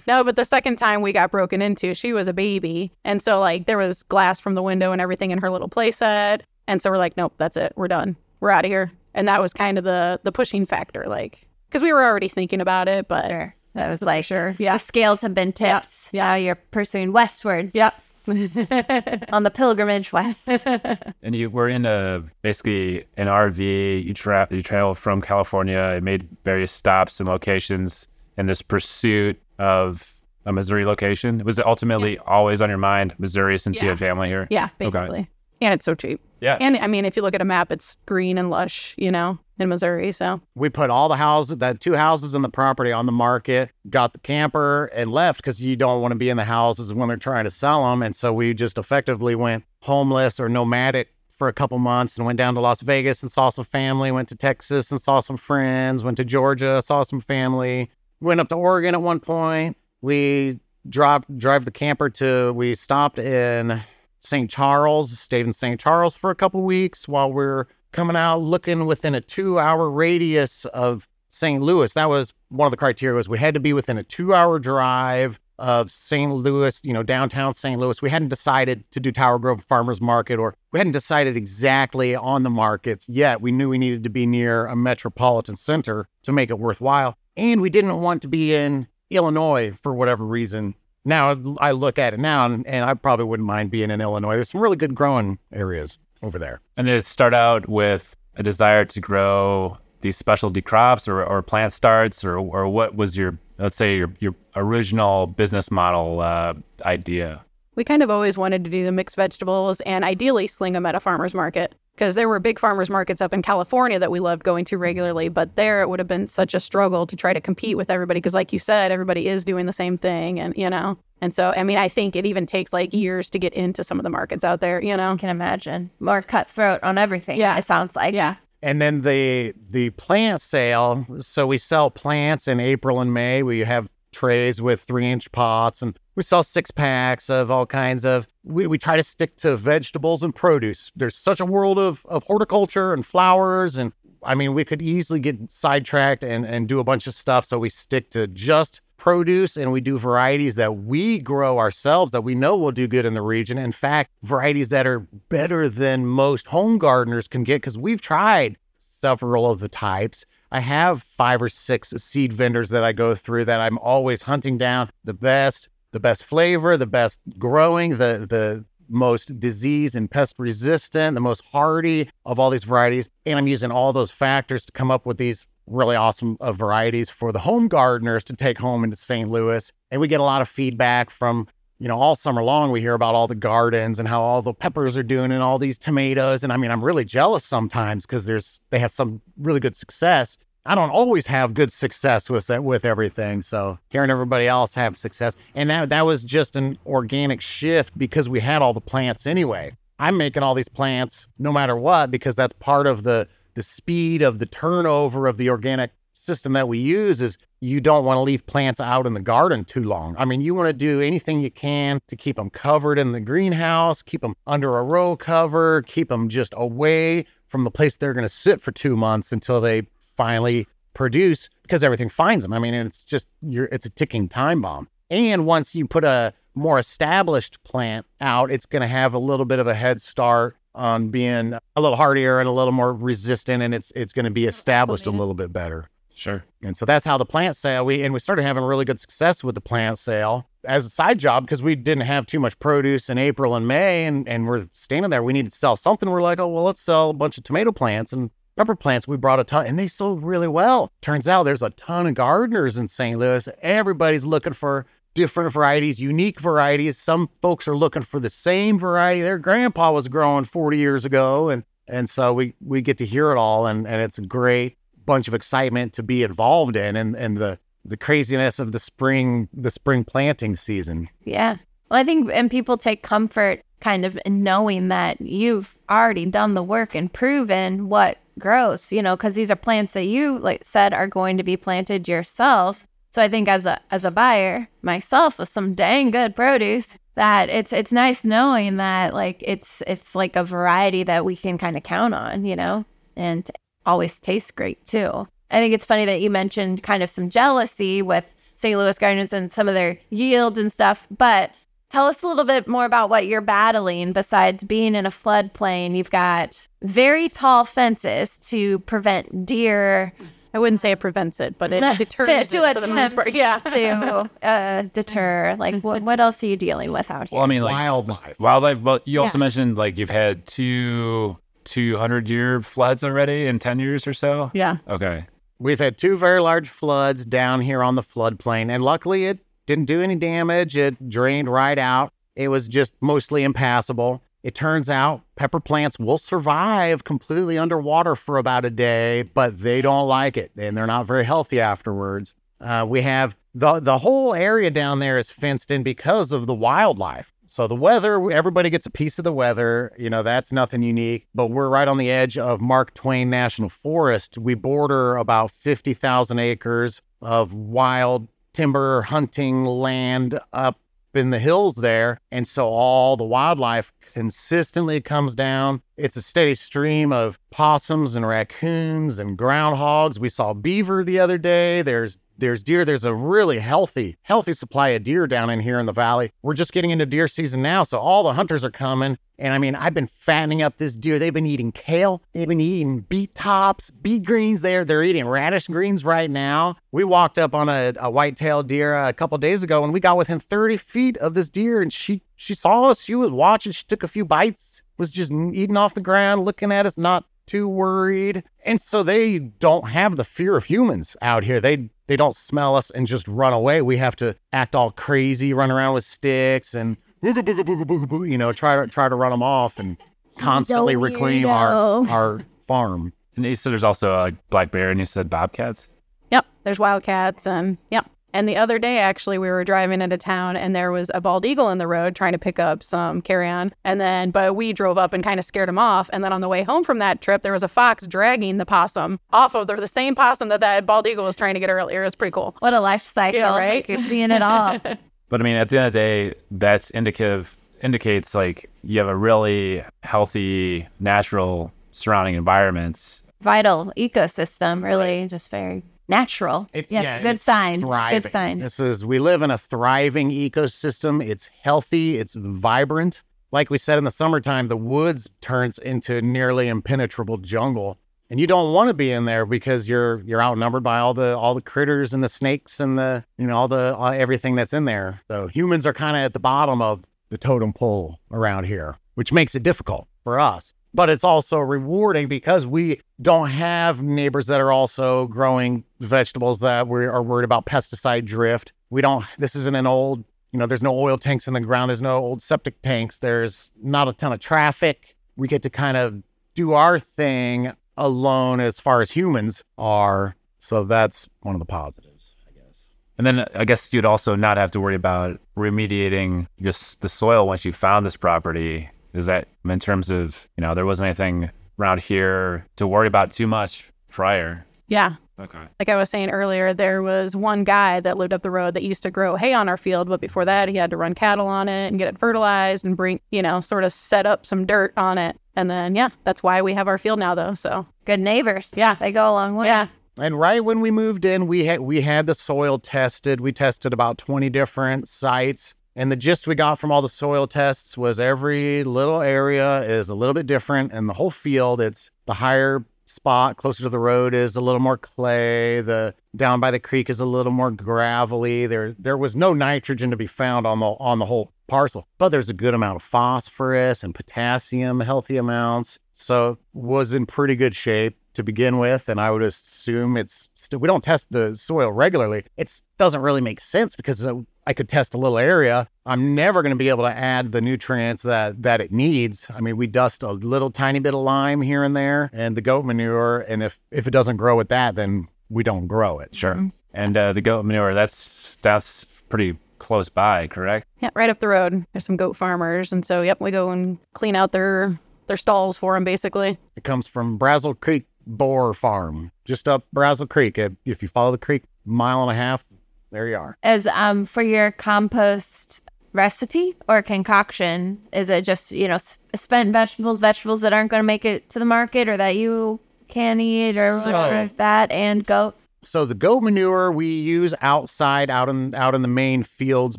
[0.06, 2.92] no, but the second time we got broken into, she was a baby.
[3.04, 6.42] And so, like, there was glass from the window and everything in her little playset.
[6.72, 7.74] And so we're like, nope, that's it.
[7.76, 8.16] We're done.
[8.40, 8.90] We're out of here.
[9.12, 12.62] And that was kind of the the pushing factor, like, because we were already thinking
[12.62, 13.54] about it, but Sure.
[13.74, 14.54] That was like, sure.
[14.54, 14.76] the Yeah.
[14.78, 16.08] scales have been tipped.
[16.12, 16.24] Yeah.
[16.28, 17.74] Now you're pursuing westwards.
[17.74, 17.94] Yep.
[18.26, 20.38] On the pilgrimage west.
[21.22, 24.04] And you were in a basically an RV.
[24.04, 25.92] You tra- you traveled from California.
[25.96, 28.08] You made various stops and locations
[28.38, 30.08] in this pursuit of
[30.46, 31.44] a Missouri location.
[31.44, 33.90] Was it ultimately always on your mind, Missouri, since you Yeah.
[33.92, 34.46] had family here?
[34.50, 34.72] yeah, Okay.
[34.90, 35.28] basically.
[35.60, 36.20] And it's so cheap.
[36.42, 36.58] Yeah.
[36.60, 39.38] And I mean, if you look at a map, it's green and lush, you know,
[39.60, 40.10] in Missouri.
[40.10, 43.70] So We put all the houses, that two houses in the property on the market,
[43.88, 47.06] got the camper and left because you don't want to be in the houses when
[47.06, 48.02] they're trying to sell them.
[48.02, 52.38] And so we just effectively went homeless or nomadic for a couple months and went
[52.38, 56.02] down to Las Vegas and saw some family, went to Texas and saw some friends,
[56.02, 57.88] went to Georgia, saw some family,
[58.20, 59.76] went up to Oregon at one point.
[60.00, 63.80] We dropped, drive the camper to, we stopped in
[64.22, 64.48] St.
[64.48, 65.78] Charles, stayed in St.
[65.78, 70.64] Charles for a couple weeks while we're coming out looking within a two hour radius
[70.66, 71.62] of St.
[71.62, 71.92] Louis.
[71.94, 74.58] That was one of the criteria was we had to be within a two hour
[74.58, 76.32] drive of St.
[76.32, 77.78] Louis, you know, downtown St.
[77.80, 78.00] Louis.
[78.00, 82.42] We hadn't decided to do Tower Grove Farmers Market or we hadn't decided exactly on
[82.42, 83.40] the markets yet.
[83.40, 87.16] We knew we needed to be near a metropolitan center to make it worthwhile.
[87.36, 90.74] And we didn't want to be in Illinois for whatever reason.
[91.04, 94.36] Now I look at it now and, and I probably wouldn't mind being in Illinois.
[94.36, 96.60] There's some really good growing areas over there.
[96.76, 101.42] And did it start out with a desire to grow these specialty crops or, or
[101.42, 106.54] plant starts or, or what was your, let's say, your, your original business model uh,
[106.84, 107.44] idea?
[107.74, 110.94] we kind of always wanted to do the mixed vegetables and ideally sling them at
[110.94, 114.44] a farmer's market because there were big farmers markets up in California that we loved
[114.44, 117.40] going to regularly, but there it would have been such a struggle to try to
[117.40, 120.68] compete with everybody because, like you said, everybody is doing the same thing, and you
[120.68, 120.98] know.
[121.20, 123.98] And so, I mean, I think it even takes like years to get into some
[123.98, 125.12] of the markets out there, you know.
[125.12, 125.88] I can imagine.
[126.00, 127.38] More cutthroat on everything.
[127.38, 127.56] Yeah.
[127.56, 128.12] It sounds like.
[128.12, 128.34] Yeah.
[128.60, 131.06] And then the the plant sale.
[131.20, 133.44] So we sell plants in April and May.
[133.44, 138.04] We have trays with three inch pots and we sell six packs of all kinds
[138.04, 140.90] of we, we try to stick to vegetables and produce.
[140.96, 145.20] There's such a world of, of horticulture and flowers and I mean we could easily
[145.20, 147.44] get sidetracked and, and do a bunch of stuff.
[147.44, 152.22] So we stick to just produce and we do varieties that we grow ourselves that
[152.22, 153.58] we know will do good in the region.
[153.58, 158.56] In fact, varieties that are better than most home gardeners can get because we've tried
[158.78, 160.24] several of the types.
[160.52, 164.58] I have five or six seed vendors that I go through that I'm always hunting
[164.58, 170.34] down the best, the best flavor, the best growing, the the most disease and pest
[170.38, 173.08] resistant, the most hardy of all these varieties.
[173.24, 177.08] And I'm using all those factors to come up with these really awesome uh, varieties
[177.08, 179.30] for the home gardeners to take home into St.
[179.30, 179.72] Louis.
[179.90, 181.46] And we get a lot of feedback from
[181.82, 184.54] you know, all summer long we hear about all the gardens and how all the
[184.54, 186.44] peppers are doing and all these tomatoes.
[186.44, 190.38] And I mean, I'm really jealous sometimes because there's they have some really good success.
[190.64, 193.42] I don't always have good success with with everything.
[193.42, 198.28] So hearing everybody else have success, and that that was just an organic shift because
[198.28, 199.76] we had all the plants anyway.
[199.98, 204.22] I'm making all these plants no matter what because that's part of the the speed
[204.22, 208.22] of the turnover of the organic system that we use is you don't want to
[208.22, 210.14] leave plants out in the garden too long.
[210.18, 213.20] I mean, you want to do anything you can to keep them covered in the
[213.20, 218.14] greenhouse, keep them under a row cover, keep them just away from the place they're
[218.14, 219.82] going to sit for 2 months until they
[220.22, 222.52] finally produce because everything finds them.
[222.52, 224.88] I mean, it's just you're it's a ticking time bomb.
[225.10, 229.46] And once you put a more established plant out, it's going to have a little
[229.46, 233.62] bit of a head start on being a little hardier and a little more resistant
[233.62, 235.88] and it's it's going to be established a little bit better.
[236.14, 236.44] Sure.
[236.62, 239.42] And so that's how the plant sale we and we started having really good success
[239.42, 243.10] with the plant sale as a side job because we didn't have too much produce
[243.10, 246.22] in April and May and and we're standing there we needed to sell something we're
[246.22, 249.40] like oh well let's sell a bunch of tomato plants and pepper plants we brought
[249.40, 250.90] a ton and they sold really well.
[251.00, 253.18] Turns out there's a ton of gardeners in St.
[253.18, 253.48] Louis.
[253.62, 256.98] Everybody's looking for different varieties, unique varieties.
[256.98, 261.50] Some folks are looking for the same variety their grandpa was growing 40 years ago
[261.50, 264.76] and and so we we get to hear it all and and it's a great
[265.04, 269.48] bunch of excitement to be involved in and and the the craziness of the spring
[269.52, 271.08] the spring planting season.
[271.24, 271.56] Yeah.
[271.90, 276.54] Well, I think, and people take comfort kind of in knowing that you've already done
[276.54, 280.64] the work and proven what grows, you know, because these are plants that you like
[280.64, 282.86] said are going to be planted yourselves.
[283.10, 287.48] So I think as a as a buyer myself with some dang good produce, that
[287.48, 291.76] it's it's nice knowing that like it's it's like a variety that we can kind
[291.76, 292.84] of count on, you know,
[293.16, 293.50] and
[293.84, 295.26] always tastes great too.
[295.50, 298.24] I think it's funny that you mentioned kind of some jealousy with
[298.56, 298.78] St.
[298.78, 301.50] Louis Gardens and some of their yields and stuff, but
[301.92, 305.94] tell us a little bit more about what you're battling besides being in a floodplain.
[305.96, 310.12] You've got very tall fences to prevent deer
[310.54, 313.14] I wouldn't say it prevents it, but it to, deters to it for the most
[313.14, 313.32] part.
[313.32, 313.58] Yeah.
[313.60, 315.56] to uh, deter.
[315.58, 317.36] Like, what, what else are you dealing with out here?
[317.38, 318.38] Well, I mean, like Wildlife.
[318.38, 318.82] wildlife.
[318.82, 319.44] But you also Yeah.
[319.44, 324.50] mentioned like you've had two 200 year floods already in 10 years or so.
[324.52, 324.76] Yeah.
[324.88, 325.26] Okay.
[325.58, 329.86] We've had two very large floods down here on the floodplain, and luckily it didn't
[329.86, 330.76] do any damage.
[330.76, 332.12] It drained right out.
[332.34, 334.22] It was just mostly impassable.
[334.42, 339.82] It turns out pepper plants will survive completely underwater for about a day, but they
[339.82, 342.34] don't like it, and they're not very healthy afterwards.
[342.60, 346.54] Uh, we have the the whole area down there is fenced in because of the
[346.54, 347.32] wildlife.
[347.46, 349.92] So the weather, everybody gets a piece of the weather.
[349.98, 351.26] You know, that's nothing unique.
[351.34, 354.38] But we're right on the edge of Mark Twain National Forest.
[354.38, 360.78] We border about 50,000 acres of wild timber hunting land up
[361.14, 362.18] in the hills there.
[362.30, 365.82] And so all the wildlife consistently comes down.
[365.96, 370.18] It's a steady stream of possums and raccoons and groundhogs.
[370.18, 371.82] We saw beaver the other day.
[371.82, 372.84] There's there's deer.
[372.84, 376.32] There's a really healthy, healthy supply of deer down in here in the valley.
[376.42, 379.18] We're just getting into deer season now, so all the hunters are coming.
[379.38, 381.18] And I mean, I've been fattening up this deer.
[381.18, 382.22] They've been eating kale.
[382.32, 384.60] They've been eating beet tops, beet greens.
[384.60, 386.76] There, they're eating radish greens right now.
[386.92, 390.16] We walked up on a, a white-tailed deer a couple days ago, and we got
[390.16, 393.02] within 30 feet of this deer, and she she saw us.
[393.02, 393.72] She was watching.
[393.72, 394.82] She took a few bites.
[394.98, 398.44] Was just eating off the ground, looking at us, not too worried.
[398.64, 401.60] And so they don't have the fear of humans out here.
[401.60, 403.82] They they don't smell us and just run away.
[403.82, 408.86] We have to act all crazy, run around with sticks and you know try to
[408.86, 409.96] try to run them off and
[410.38, 413.12] constantly Don't reclaim our our farm.
[413.36, 415.88] And you said there's also a black bear, and you said bobcats.
[416.30, 416.46] Yep.
[416.64, 418.10] There's wildcats and yep.
[418.32, 421.44] And the other day, actually, we were driving into town and there was a bald
[421.44, 423.74] eagle in the road trying to pick up some carrion.
[423.84, 426.08] And then, but we drove up and kind of scared him off.
[426.12, 428.66] And then on the way home from that trip, there was a fox dragging the
[428.66, 431.70] possum off of the, the same possum that that bald eagle was trying to get
[431.70, 432.02] earlier.
[432.02, 432.56] It was pretty cool.
[432.60, 433.40] what a life cycle.
[433.40, 433.88] Yeah, Like, right?
[433.88, 434.78] you're seeing it all.
[435.28, 439.08] But I mean, at the end of the day, that's indicative indicates like you have
[439.08, 443.22] a really healthy, natural surrounding environments.
[443.40, 446.68] Vital ecosystem, really just very natural.
[446.72, 447.82] It's yeah, yeah, good it's sign.
[447.84, 448.58] It's Good sign.
[448.58, 451.24] This is we live in a thriving ecosystem.
[451.26, 452.18] It's healthy.
[452.18, 453.22] It's vibrant.
[453.50, 457.98] Like we said in the summertime, the woods turns into nearly impenetrable jungle,
[458.30, 461.36] and you don't want to be in there because you're you're outnumbered by all the
[461.36, 464.72] all the critters and the snakes and the you know all the all, everything that's
[464.72, 465.20] in there.
[465.28, 469.32] So humans are kind of at the bottom of the totem pole around here, which
[469.32, 470.74] makes it difficult for us.
[470.94, 476.86] But it's also rewarding because we don't have neighbors that are also growing vegetables that
[476.86, 478.72] we are worried about pesticide drift.
[478.90, 481.88] We don't, this isn't an old, you know, there's no oil tanks in the ground,
[481.88, 485.16] there's no old septic tanks, there's not a ton of traffic.
[485.36, 486.22] We get to kind of
[486.54, 490.36] do our thing alone as far as humans are.
[490.58, 492.90] So that's one of the positives, I guess.
[493.18, 497.08] And then uh, I guess you'd also not have to worry about remediating just the
[497.08, 498.90] soil once you found this property.
[499.14, 503.30] Is that in terms of, you know, there wasn't anything around here to worry about
[503.30, 504.64] too much prior?
[504.88, 505.16] Yeah.
[505.38, 505.58] Okay.
[505.80, 508.82] Like I was saying earlier, there was one guy that lived up the road that
[508.82, 511.46] used to grow hay on our field, but before that, he had to run cattle
[511.46, 514.66] on it and get it fertilized and bring, you know, sort of set up some
[514.66, 515.36] dirt on it.
[515.56, 517.54] And then, yeah, that's why we have our field now, though.
[517.54, 518.72] So, Good neighbors.
[518.76, 518.94] Yeah.
[518.94, 519.66] They go a long way.
[519.66, 519.88] yeah.
[520.18, 523.40] And right when we moved in, we had we had the soil tested.
[523.40, 525.74] We tested about 20 different sites.
[525.94, 530.08] And the gist we got from all the soil tests was every little area is
[530.08, 530.92] a little bit different.
[530.92, 534.80] And the whole field, it's the higher spot closer to the road is a little
[534.80, 535.80] more clay.
[535.80, 538.66] The down by the creek is a little more gravelly.
[538.66, 542.30] There there was no nitrogen to be found on the on the whole parcel, but
[542.30, 545.98] there's a good amount of phosphorus and potassium, healthy amounts.
[546.12, 550.78] So was in pretty good shape to begin with, and I would assume it's still.
[550.78, 552.44] We don't test the soil regularly.
[552.56, 555.88] It doesn't really make sense because uh, I could test a little area.
[556.06, 559.46] I'm never going to be able to add the nutrients that that it needs.
[559.54, 562.60] I mean, we dust a little tiny bit of lime here and there, and the
[562.60, 563.40] goat manure.
[563.48, 566.34] And if if it doesn't grow with that, then we don't grow it.
[566.34, 566.70] Sure.
[566.94, 570.86] And uh, the goat manure, that's that's pretty close by, correct?
[571.00, 571.10] Yeah.
[571.14, 571.84] Right up the road.
[571.92, 572.92] There's some goat farmers.
[572.92, 576.58] And so, yep, we go and clean out their their stalls for them, basically.
[576.76, 580.58] It comes from Brazil Creek Boer Farm, just up Brazil Creek.
[580.58, 582.64] If if you follow the creek, mile and a half,
[583.12, 583.56] there you are.
[583.62, 585.82] As um for your compost
[586.12, 588.98] recipe or concoction, is it just you know
[589.34, 592.80] spent vegetables, vegetables that aren't going to make it to the market or that you
[593.08, 595.54] can eat or So- whatever like that, and goat?
[595.84, 599.98] So the goat manure we use outside, out in out in the main fields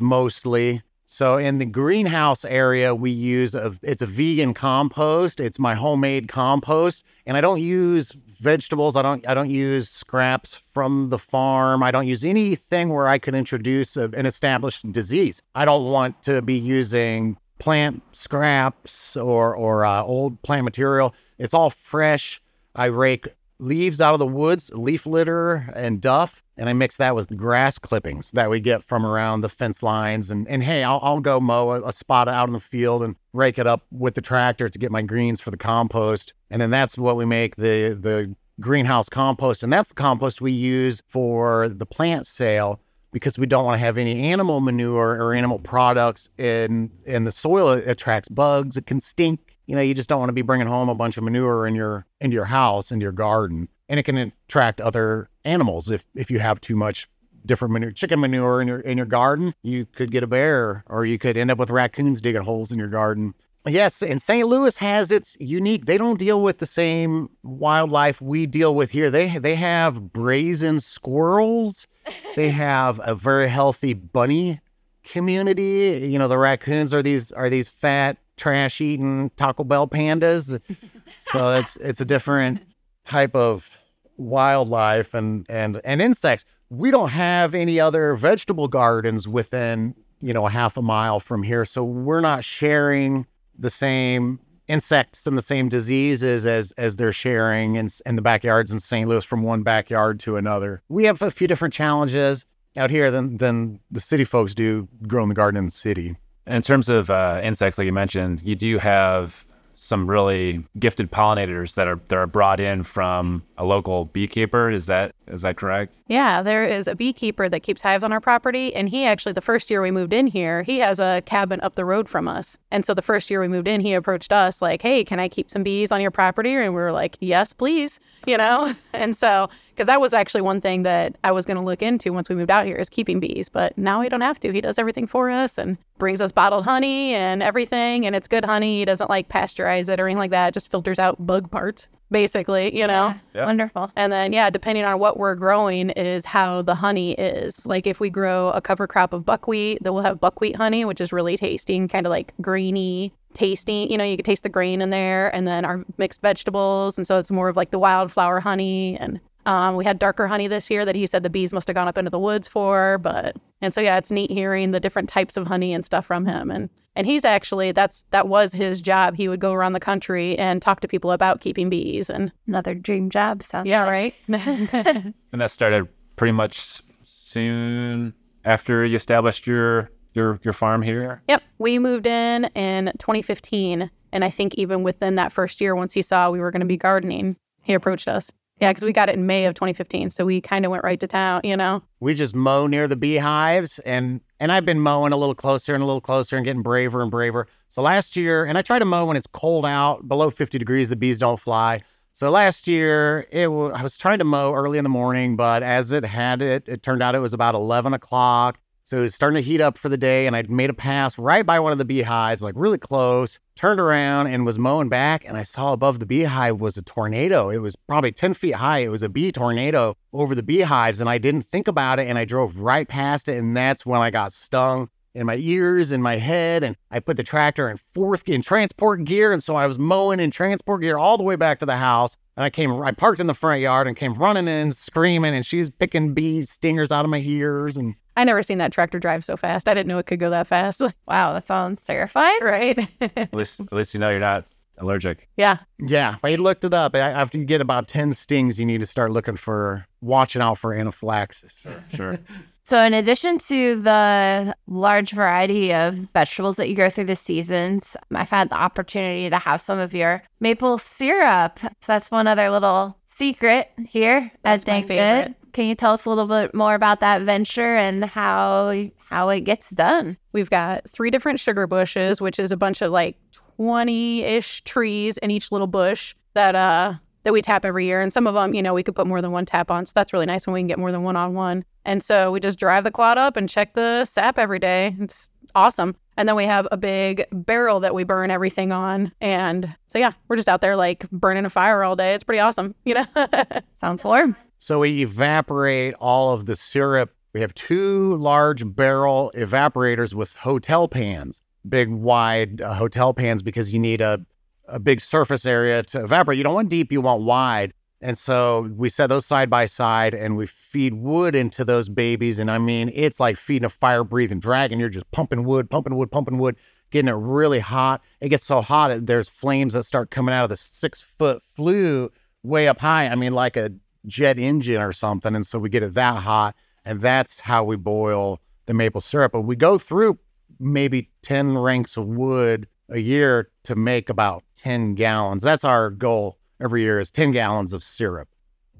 [0.00, 0.82] mostly.
[1.06, 5.40] So in the greenhouse area, we use a it's a vegan compost.
[5.40, 8.96] It's my homemade compost, and I don't use vegetables.
[8.96, 11.82] I don't I don't use scraps from the farm.
[11.82, 15.42] I don't use anything where I could introduce a, an established disease.
[15.54, 21.14] I don't want to be using plant scraps or or uh, old plant material.
[21.38, 22.40] It's all fresh.
[22.76, 23.28] I rake
[23.58, 27.34] leaves out of the woods, leaf litter and duff, and I mix that with the
[27.34, 30.30] grass clippings that we get from around the fence lines.
[30.30, 33.16] And and hey, I'll, I'll go mow a, a spot out in the field and
[33.32, 36.34] rake it up with the tractor to get my greens for the compost.
[36.50, 40.52] And then that's what we make the the greenhouse compost, and that's the compost we
[40.52, 42.80] use for the plant sale
[43.12, 47.32] because we don't want to have any animal manure or animal products in in the
[47.32, 47.70] soil.
[47.70, 48.76] It attracts bugs.
[48.76, 49.56] It can stink.
[49.66, 51.74] You know, you just don't want to be bringing home a bunch of manure in
[51.74, 56.30] your into your house, into your garden, and it can attract other animals if if
[56.30, 57.08] you have too much
[57.46, 59.54] different manure, chicken manure in your in your garden.
[59.62, 62.78] You could get a bear, or you could end up with raccoons digging holes in
[62.78, 63.34] your garden.
[63.66, 64.46] Yes, and St.
[64.46, 65.86] Louis has its unique.
[65.86, 69.10] They don't deal with the same wildlife we deal with here.
[69.10, 71.86] They they have brazen squirrels.
[72.36, 74.60] They have a very healthy bunny
[75.04, 76.06] community.
[76.10, 80.60] You know, the raccoons are these are these fat, trash eating Taco Bell pandas.
[81.22, 82.60] so it's it's a different
[83.04, 83.70] type of
[84.16, 86.44] wildlife and and and insects.
[86.70, 91.42] We don't have any other vegetable gardens within, you know, a half a mile from
[91.42, 91.64] here.
[91.64, 93.26] So we're not sharing
[93.58, 98.70] the same insects and the same diseases as as they're sharing in, in the backyards
[98.70, 99.08] in St.
[99.08, 100.82] Louis from one backyard to another.
[100.88, 102.46] We have a few different challenges
[102.76, 106.16] out here than than the city folks do growing the garden in the city.
[106.46, 109.46] In terms of uh, insects, like you mentioned, you do have
[109.76, 114.70] some really gifted pollinators that are that are brought in from a local beekeeper.
[114.70, 115.94] Is that is that correct?
[116.06, 118.74] Yeah, there is a beekeeper that keeps hives on our property.
[118.74, 121.76] And he actually, the first year we moved in here, he has a cabin up
[121.76, 122.58] the road from us.
[122.70, 125.28] And so the first year we moved in, he approached us like, hey, can I
[125.28, 126.52] keep some bees on your property?
[126.54, 128.74] And we were like, yes, please, you know?
[128.94, 132.12] And so, because that was actually one thing that I was going to look into
[132.12, 133.48] once we moved out here is keeping bees.
[133.48, 134.52] But now we don't have to.
[134.52, 138.06] He does everything for us and brings us bottled honey and everything.
[138.06, 138.78] And it's good honey.
[138.78, 140.48] He doesn't like pasteurize it or anything like that.
[140.48, 143.14] It just filters out bug parts, basically, you know?
[143.34, 143.46] Yeah.
[143.46, 143.90] Wonderful.
[143.96, 147.66] And then, yeah, depending on what we're growing, is how the honey is.
[147.66, 151.00] Like, if we grow a cover crop of buckwheat, then we'll have buckwheat honey, which
[151.00, 153.90] is really tasty and kind of like greeny, tasting.
[153.90, 155.34] You know, you can taste the grain in there.
[155.34, 156.96] And then our mixed vegetables.
[156.96, 158.96] And so it's more of like the wildflower honey.
[158.98, 161.74] And um, we had darker honey this year that he said the bees must have
[161.74, 162.98] gone up into the woods for.
[162.98, 166.26] But, and so, yeah, it's neat hearing the different types of honey and stuff from
[166.26, 166.50] him.
[166.50, 169.16] And, and he's actually, that's, that was his job.
[169.16, 172.08] He would go around the country and talk to people about keeping bees.
[172.08, 173.42] And Another dream job.
[173.42, 174.14] Sounds yeah, like.
[174.28, 175.14] right.
[175.32, 178.14] And that started pretty much soon
[178.44, 181.22] after you established your your your farm here.
[181.28, 181.42] Yep.
[181.58, 183.90] We moved in in 2015.
[184.12, 186.66] And I think even within that first year, once he saw we were going to
[186.66, 188.30] be gardening, he approached us.
[188.60, 190.10] Yeah, because we got it in May of 2015.
[190.10, 191.82] So we kind of went right to town, you know?
[192.00, 195.82] We just mow near the beehives and and I've been mowing a little closer and
[195.82, 197.46] a little closer and getting braver and braver.
[197.68, 200.88] So last year, and I try to mow when it's cold out, below 50 degrees,
[200.88, 201.80] the bees don't fly.
[202.12, 205.62] So last year, it w- I was trying to mow early in the morning, but
[205.62, 208.58] as it had it, it turned out it was about 11 o'clock.
[208.86, 211.18] So it was starting to heat up for the day, and I'd made a pass
[211.18, 213.40] right by one of the beehives, like really close.
[213.56, 217.48] Turned around and was mowing back, and I saw above the beehive was a tornado.
[217.48, 218.80] It was probably 10 feet high.
[218.80, 222.18] It was a bee tornado over the beehives, and I didn't think about it, and
[222.18, 226.02] I drove right past it, and that's when I got stung in my ears and
[226.02, 229.66] my head, and I put the tractor in fourth in transport gear, and so I
[229.66, 232.18] was mowing in transport gear all the way back to the house.
[232.36, 235.46] And I came, I parked in the front yard and came running in, screaming, and
[235.46, 239.24] she's picking bee stingers out of my ears, and I never seen that tractor drive
[239.24, 239.68] so fast.
[239.68, 240.80] I didn't know it could go that fast.
[241.06, 242.38] Wow, that sounds terrifying.
[242.42, 242.88] right?
[243.16, 244.44] At least, at least you know you're not
[244.78, 245.28] allergic.
[245.36, 245.58] yeah.
[245.78, 246.96] Yeah, I looked it up.
[246.96, 250.72] After you get about 10 stings, you need to start looking for, watching out for
[250.74, 251.66] anaphylaxis.
[251.94, 252.18] Sure.
[252.66, 257.94] So, in addition to the large variety of vegetables that you grow through the seasons,
[258.10, 261.58] I've had the opportunity to have some of your maple syrup.
[261.60, 265.24] So, that's one other little secret here That's at my Dang favorite.
[265.42, 265.43] Good.
[265.54, 268.74] Can you tell us a little bit more about that venture and how
[269.08, 270.18] how it gets done?
[270.32, 273.16] We've got three different sugar bushes, which is a bunch of like
[273.58, 278.02] 20-ish trees in each little bush that uh that we tap every year.
[278.02, 279.86] And some of them, you know, we could put more than one tap on.
[279.86, 281.64] So that's really nice when we can get more than one on one.
[281.84, 284.96] And so we just drive the quad up and check the sap every day.
[284.98, 285.94] It's awesome.
[286.16, 289.12] And then we have a big barrel that we burn everything on.
[289.20, 292.14] And so yeah, we're just out there like burning a fire all day.
[292.14, 293.06] It's pretty awesome, you know?
[293.80, 294.36] Sounds warm.
[294.64, 297.14] So we evaporate all of the syrup.
[297.34, 303.74] We have two large barrel evaporators with hotel pans, big wide uh, hotel pans, because
[303.74, 304.24] you need a,
[304.66, 306.38] a big surface area to evaporate.
[306.38, 307.74] You don't want deep, you want wide.
[308.00, 312.38] And so we set those side by side and we feed wood into those babies.
[312.38, 314.80] And I mean, it's like feeding a fire breathing dragon.
[314.80, 316.56] You're just pumping wood, pumping wood, pumping wood,
[316.90, 318.00] getting it really hot.
[318.22, 322.10] It gets so hot, there's flames that start coming out of the six foot flue
[322.42, 323.08] way up high.
[323.08, 323.70] I mean, like a
[324.06, 325.34] jet engine or something.
[325.34, 326.54] And so we get it that hot.
[326.84, 329.32] And that's how we boil the maple syrup.
[329.32, 330.18] But we go through
[330.60, 335.42] maybe 10 ranks of wood a year to make about 10 gallons.
[335.42, 338.28] That's our goal every year is 10 gallons of syrup.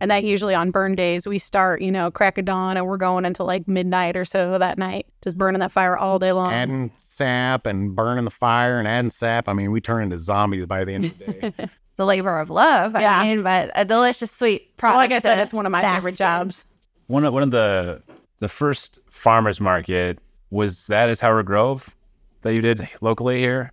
[0.01, 2.97] and that usually on burn days, we start, you know, crack of dawn and we're
[2.97, 6.53] going until like midnight or so that night, just burning that fire all day long.
[6.53, 9.49] Adding sap and burning the fire and adding sap.
[9.49, 11.53] I mean, we turn into zombies by the end of the day.
[11.97, 12.97] The labor of love.
[12.97, 13.23] I Yeah.
[13.23, 14.97] mean, but a delicious sweet product.
[14.97, 16.67] Well, like I said, it's one of my bask favorite jobs.
[17.07, 18.03] One of one of the
[18.41, 20.19] the first farmers market
[20.51, 21.95] was that is at Tower Grove
[22.43, 23.73] that you did locally here.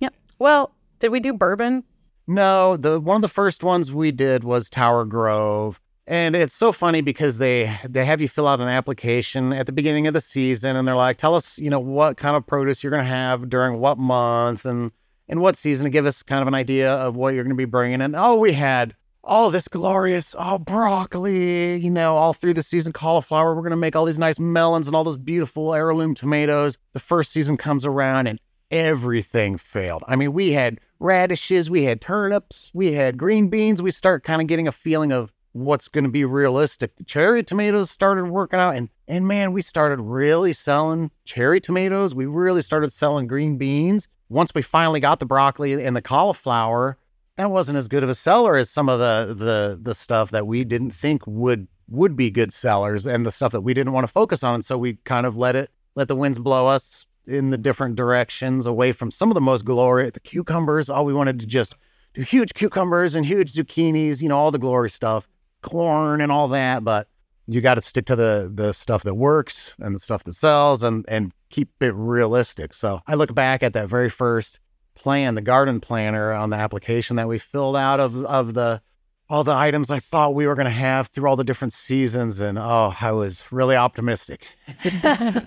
[0.00, 0.14] Yep.
[0.38, 1.84] Well, did we do bourbon?
[2.26, 5.80] No, the one of the first ones we did was Tower Grove.
[6.06, 9.72] And it's so funny because they they have you fill out an application at the
[9.72, 12.82] beginning of the season and they're like, tell us, you know, what kind of produce
[12.82, 14.90] you're gonna have during what month and
[15.32, 17.64] and what season to give us kind of an idea of what you're gonna be
[17.64, 18.02] bringing.
[18.02, 22.92] And oh, we had all this glorious, oh, broccoli, you know, all through the season,
[22.92, 23.54] cauliflower.
[23.54, 26.76] We're gonna make all these nice melons and all those beautiful heirloom tomatoes.
[26.92, 28.38] The first season comes around and
[28.70, 30.04] everything failed.
[30.06, 33.80] I mean, we had radishes, we had turnips, we had green beans.
[33.80, 36.96] We start kind of getting a feeling of what's going to be realistic.
[36.96, 42.14] The cherry tomatoes started working out, and and man, we started really selling cherry tomatoes.
[42.14, 44.08] We really started selling green beans.
[44.32, 46.96] Once we finally got the broccoli and the cauliflower,
[47.36, 50.46] that wasn't as good of a seller as some of the the the stuff that
[50.46, 54.06] we didn't think would would be good sellers and the stuff that we didn't want
[54.06, 54.62] to focus on.
[54.62, 58.66] So we kind of let it let the winds blow us in the different directions
[58.66, 60.88] away from some of the most glorious the cucumbers.
[60.88, 61.74] All we wanted to just
[62.14, 65.28] do huge cucumbers and huge zucchinis, you know, all the glory stuff,
[65.60, 66.84] corn and all that.
[66.84, 67.08] But
[67.48, 70.82] you got to stick to the the stuff that works and the stuff that sells
[70.82, 72.74] and and keep it realistic.
[72.74, 74.58] So I look back at that very first
[74.94, 78.82] plan, the garden planner on the application that we filled out of of the
[79.30, 82.40] all the items I thought we were going to have through all the different seasons,
[82.40, 84.56] and oh, I was really optimistic.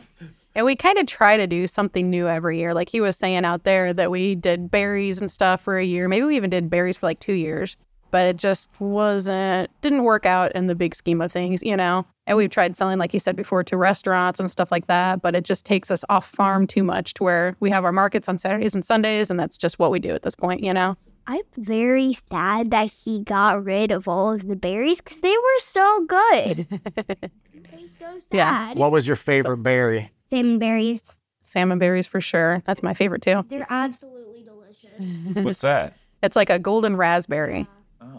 [0.55, 2.73] And we kind of try to do something new every year.
[2.73, 6.07] Like he was saying out there that we did berries and stuff for a year.
[6.07, 7.75] Maybe we even did berries for like two years,
[8.15, 12.05] but it just wasn't, didn't work out in the big scheme of things, you know?
[12.27, 15.35] And we've tried selling, like you said before, to restaurants and stuff like that, but
[15.35, 18.37] it just takes us off farm too much to where we have our markets on
[18.37, 20.95] Saturdays and Sundays, and that's just what we do at this point, you know?
[21.27, 25.59] I'm very sad that he got rid of all of the berries because they were
[25.59, 26.67] so good.
[27.99, 28.27] So sad.
[28.31, 28.73] Yeah.
[28.75, 30.11] What was your favorite berry?
[30.29, 31.17] Salmon berries.
[31.43, 32.61] Salmon berries for sure.
[32.65, 33.43] That's my favorite too.
[33.47, 35.35] They're absolutely delicious.
[35.43, 35.97] What's that?
[36.25, 37.67] It's like a golden raspberry.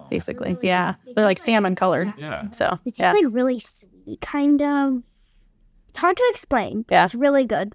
[0.06, 0.10] Oh.
[0.10, 0.56] basically.
[0.62, 2.12] Yeah, they're like salmon colored.
[2.18, 2.50] Yeah.
[2.50, 5.02] So It's yeah, like really sweet, kind of.
[5.88, 6.82] It's hard to explain.
[6.82, 7.04] but Yeah.
[7.04, 7.72] It's really good.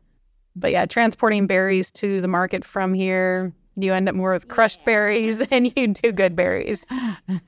[0.55, 4.83] but yeah, transporting berries to the market from here, you end up more with crushed
[4.85, 6.85] berries than you do good berries.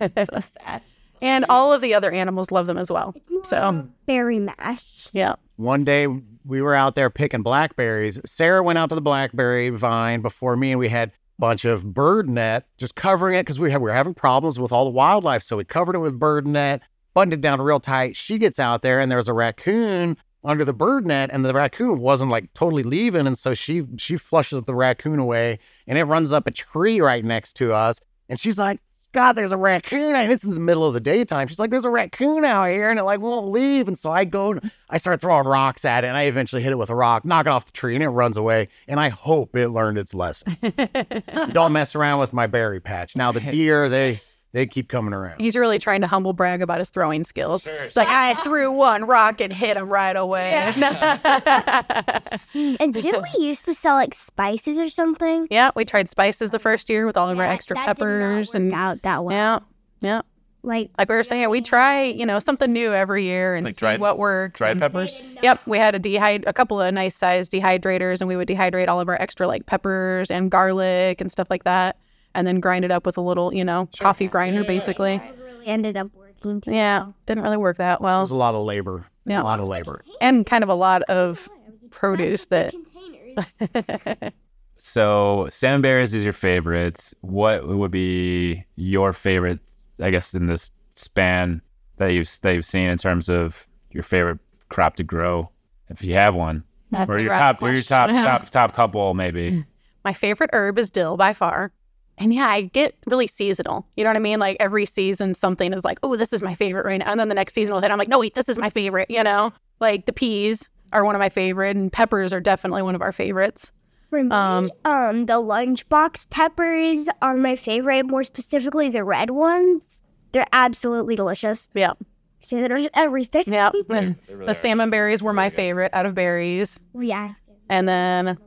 [0.02, 0.82] So sad.
[1.22, 3.14] and all of the other animals love them as well.
[3.44, 5.10] So Berry mash.
[5.14, 6.08] yeah, One day
[6.46, 8.20] we were out there picking blackberries.
[8.26, 11.94] Sarah went out to the blackberry vine before me, and we had a bunch of
[11.94, 15.44] bird net just covering it because we, we were having problems with all the wildlife.
[15.44, 16.82] So we covered it with bird net,
[17.14, 18.16] buttoned it down real tight.
[18.16, 22.00] She gets out there, and there's a raccoon under the bird net, and the raccoon
[22.00, 26.32] wasn't like totally leaving, and so she she flushes the raccoon away, and it runs
[26.32, 28.80] up a tree right next to us, and she's like.
[29.14, 30.16] God, there's a raccoon.
[30.16, 31.47] And it's in the middle of the daytime.
[31.47, 33.88] She's like, there's a raccoon out here and it like won't leave.
[33.88, 36.72] And so I go and I start throwing rocks at it and I eventually hit
[36.72, 38.70] it with a rock, knock it off the tree and it runs away.
[38.88, 40.57] And I hope it learned its lesson.
[41.51, 43.16] Don't mess around with my berry patch.
[43.16, 44.22] Now the deer, they
[44.54, 45.41] they keep coming around.
[45.41, 47.68] he's really trying to humble brag about his throwing skills.
[47.95, 50.74] Like I threw one rock and hit him right away.
[50.78, 52.20] Yeah.
[52.56, 55.47] And didn't we used to sell like spices or something?
[55.49, 57.97] yeah, we tried spices the first year with all of our extra that did not
[57.97, 59.64] peppers work and out that well.
[60.01, 60.22] yeah, yeah.
[60.66, 63.74] Like Like we were saying, we try you know something new every year and Like
[63.74, 64.60] see dried- what works.
[64.60, 65.22] Dried and- peppers?
[65.41, 68.88] Yep, we had a dehyd a couple of nice sized dehydrators, and we would dehydrate
[68.88, 71.97] all of our extra like peppers and garlic and stuff like that,
[72.36, 75.16] and then grind it up with a little, you know, coffee grinder, basically.
[75.16, 76.62] it really ended up working.
[76.62, 77.16] Too Yeah, well.
[77.26, 78.18] didn't really work that well.
[78.18, 79.06] It was a lot of labor.
[79.26, 79.42] Yeah.
[79.42, 80.04] A lot of labor.
[80.20, 81.48] and kind of a lot of
[81.92, 82.74] produce that.
[82.74, 84.34] with the containers.
[84.86, 87.14] So salmon berries is your favorite.
[87.22, 89.60] What would be your favorite?
[90.02, 91.62] I guess in this span
[91.98, 95.50] that you've that you've seen in terms of your favorite crop to grow,
[95.88, 98.74] if you have one, That's or a your rough top, or your top, top, top
[98.74, 99.64] couple maybe.
[100.04, 101.72] My favorite herb is dill by far.
[102.18, 103.88] And yeah, I get really seasonal.
[103.97, 104.39] You know what I mean?
[104.39, 107.09] Like every season, something is like, oh, this is my favorite right now.
[107.09, 107.91] And then the next season will hit.
[107.91, 109.09] I'm like, no, wait, this is my favorite.
[109.09, 112.93] You know, like the peas are one of my favorite, and peppers are definitely one
[112.93, 113.72] of our favorites.
[114.11, 118.05] For me, Um, um, the lunchbox peppers are my favorite.
[118.05, 120.03] More specifically, the red ones.
[120.34, 121.70] They're absolutely delicious.
[121.74, 121.93] Yeah.
[122.41, 123.45] See that on everything.
[123.47, 123.72] Yeah.
[123.88, 126.80] the salmon berries were my favorite out of berries.
[126.93, 127.34] Yeah.
[127.70, 128.38] And then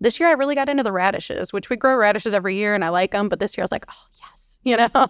[0.00, 2.84] this year I really got into the radishes, which we grow radishes every year and
[2.84, 3.28] I like them.
[3.28, 4.58] But this year I was like, oh, yes.
[4.64, 5.06] You know?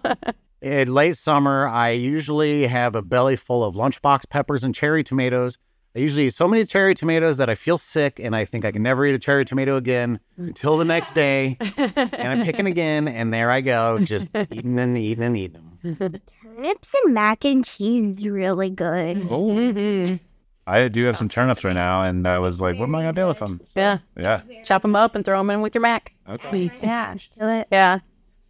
[0.61, 5.57] In late summer, I usually have a belly full of lunchbox peppers and cherry tomatoes.
[5.93, 8.71] I usually eat so many cherry tomatoes that I feel sick and I think I
[8.71, 11.57] can never eat a cherry tomato again until the next day.
[11.77, 16.21] and I'm picking again, and there I go, just eating and eating and eating them.
[16.55, 19.17] Turnips and mac and cheese is really good.
[19.17, 20.19] Mhm.
[20.67, 23.13] I do have some turnips right now, and I was like, what am I gonna
[23.13, 23.61] do with them?
[23.75, 23.97] Yeah.
[24.17, 24.41] Yeah.
[24.63, 26.13] Chop them up and throw them in with your mac.
[26.29, 26.71] Okay.
[26.81, 27.15] Yeah.
[27.39, 27.67] Do it.
[27.71, 27.99] Yeah.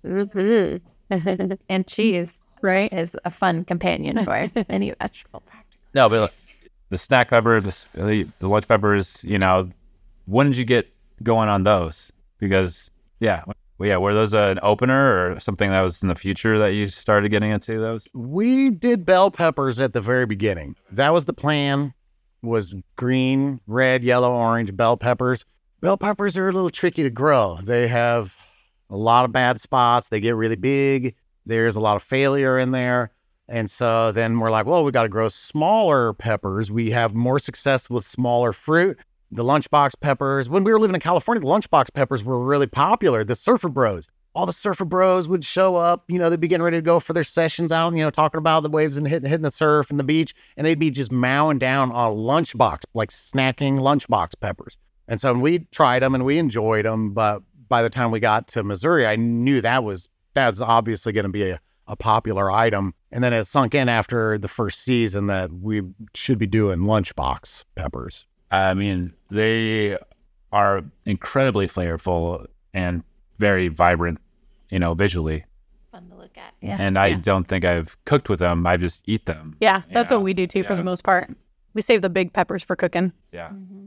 [1.70, 2.91] And cheese right?
[2.93, 4.34] is a fun companion for
[4.70, 5.43] any vegetable.
[5.93, 6.34] No, but look,
[6.89, 9.70] the snack pepper, the, s- the the lunch peppers, you know,
[10.26, 10.91] when did you get
[11.24, 12.12] going on those?
[12.39, 13.43] Because yeah,
[13.78, 16.88] well, yeah, were those an opener or something that was in the future that you
[16.88, 18.07] started getting into those?
[18.14, 20.76] We did bell peppers at the very beginning.
[20.91, 21.93] That was the plan.
[22.42, 25.46] Was green, red, yellow, orange bell peppers.
[25.82, 27.60] Bell peppers are a little tricky to grow.
[27.62, 28.36] They have
[28.89, 30.10] a lot of bad spots.
[30.10, 31.16] They get really big.
[31.46, 33.12] There's a lot of failure in there.
[33.48, 36.72] And so then we're like, well, we got to grow smaller peppers.
[36.72, 38.98] We have more success with smaller fruit.
[39.32, 43.24] The lunchbox peppers, when we were living in California, the lunchbox peppers were really popular.
[43.24, 46.06] The surfer bros, all the surfer bros would show up.
[46.08, 48.38] You know, they'd be getting ready to go for their sessions out, you know, talking
[48.38, 50.34] about the waves and hitting, hitting the surf and the beach.
[50.56, 54.78] And they'd be just mowing down on lunchbox, like snacking lunchbox peppers.
[55.08, 57.12] And so we tried them and we enjoyed them.
[57.12, 61.26] But by the time we got to Missouri, I knew that was, that's obviously going
[61.26, 62.94] to be a, a popular item.
[63.12, 65.82] And then it sunk in after the first season that we
[66.14, 68.26] should be doing lunchbox peppers.
[68.50, 69.98] I mean, they
[70.54, 73.04] are incredibly flavorful and
[73.42, 74.20] very vibrant,
[74.70, 75.44] you know, visually.
[75.92, 76.54] Fun to look at.
[76.62, 76.78] Yeah.
[76.80, 77.20] And I Yeah.
[77.22, 78.66] don't think I've cooked with them.
[78.66, 79.58] I just eat them.
[79.60, 80.18] Yeah, that's Yeah.
[80.18, 81.30] what we do too for the most part.
[81.74, 83.12] We save the big peppers for cooking.
[83.34, 83.50] Yeah.
[83.50, 83.86] Mm-hmm.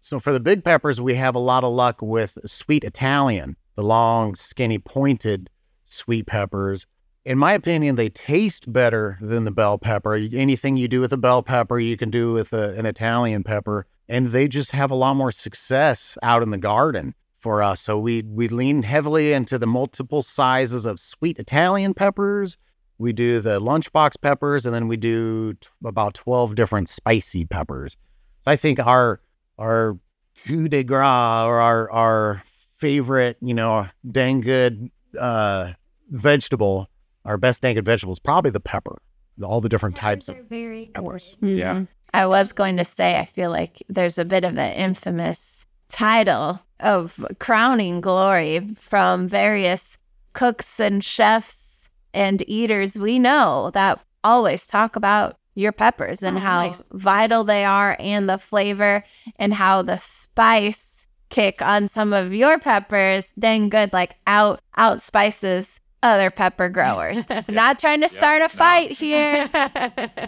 [0.00, 3.82] So for the big peppers, we have a lot of luck with sweet Italian, the
[3.82, 5.48] long, skinny, pointed
[5.84, 6.86] sweet peppers.
[7.24, 10.14] In my opinion, they taste better than the bell pepper.
[10.14, 13.86] Anything you do with a bell pepper, you can do with a, an Italian pepper,
[14.08, 17.80] and they just have a lot more success out in the garden for us.
[17.80, 22.56] So we we lean heavily into the multiple sizes of sweet Italian peppers.
[22.98, 27.96] We do the lunchbox peppers, and then we do t- about twelve different spicy peppers.
[28.42, 29.20] So I think our
[29.58, 29.98] our
[30.46, 32.42] coup de grace or our our
[32.76, 35.72] favorite, you know, dang good uh,
[36.10, 36.88] vegetable,
[37.24, 39.00] our best dang good vegetable is probably the pepper.
[39.42, 41.36] All the different types of very peppers.
[41.40, 41.84] Yeah.
[42.12, 46.60] I was going to say, I feel like there's a bit of an infamous title
[46.82, 49.96] of crowning glory from various
[50.32, 56.40] cooks and chefs and eaters we know that always talk about your peppers and Oh,
[56.40, 56.82] how nice.
[56.92, 59.04] vital they are and the flavor
[59.36, 65.00] and how the spice kick on some of your peppers dang good like out out
[65.02, 67.26] spices other pepper growers.
[67.48, 69.48] Not trying to start a fight here.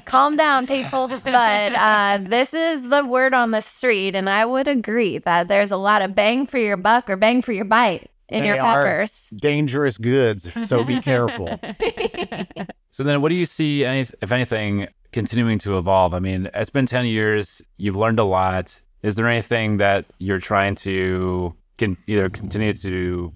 [0.05, 1.09] Calm down, people.
[1.09, 5.71] But uh, this is the word on the street, and I would agree that there's
[5.71, 8.61] a lot of bang for your buck or bang for your bite in They your
[8.61, 8.85] are.
[8.85, 9.27] peppers.
[9.35, 10.49] dangerous goods.
[10.67, 11.59] So be careful.
[12.91, 16.13] So then, what do you see, any, if anything, continuing to evolve?
[16.15, 17.63] I mean, it's been 10 years.
[17.79, 18.79] You've learned a lot.
[19.03, 23.33] Is there anything that you're trying to can either continue to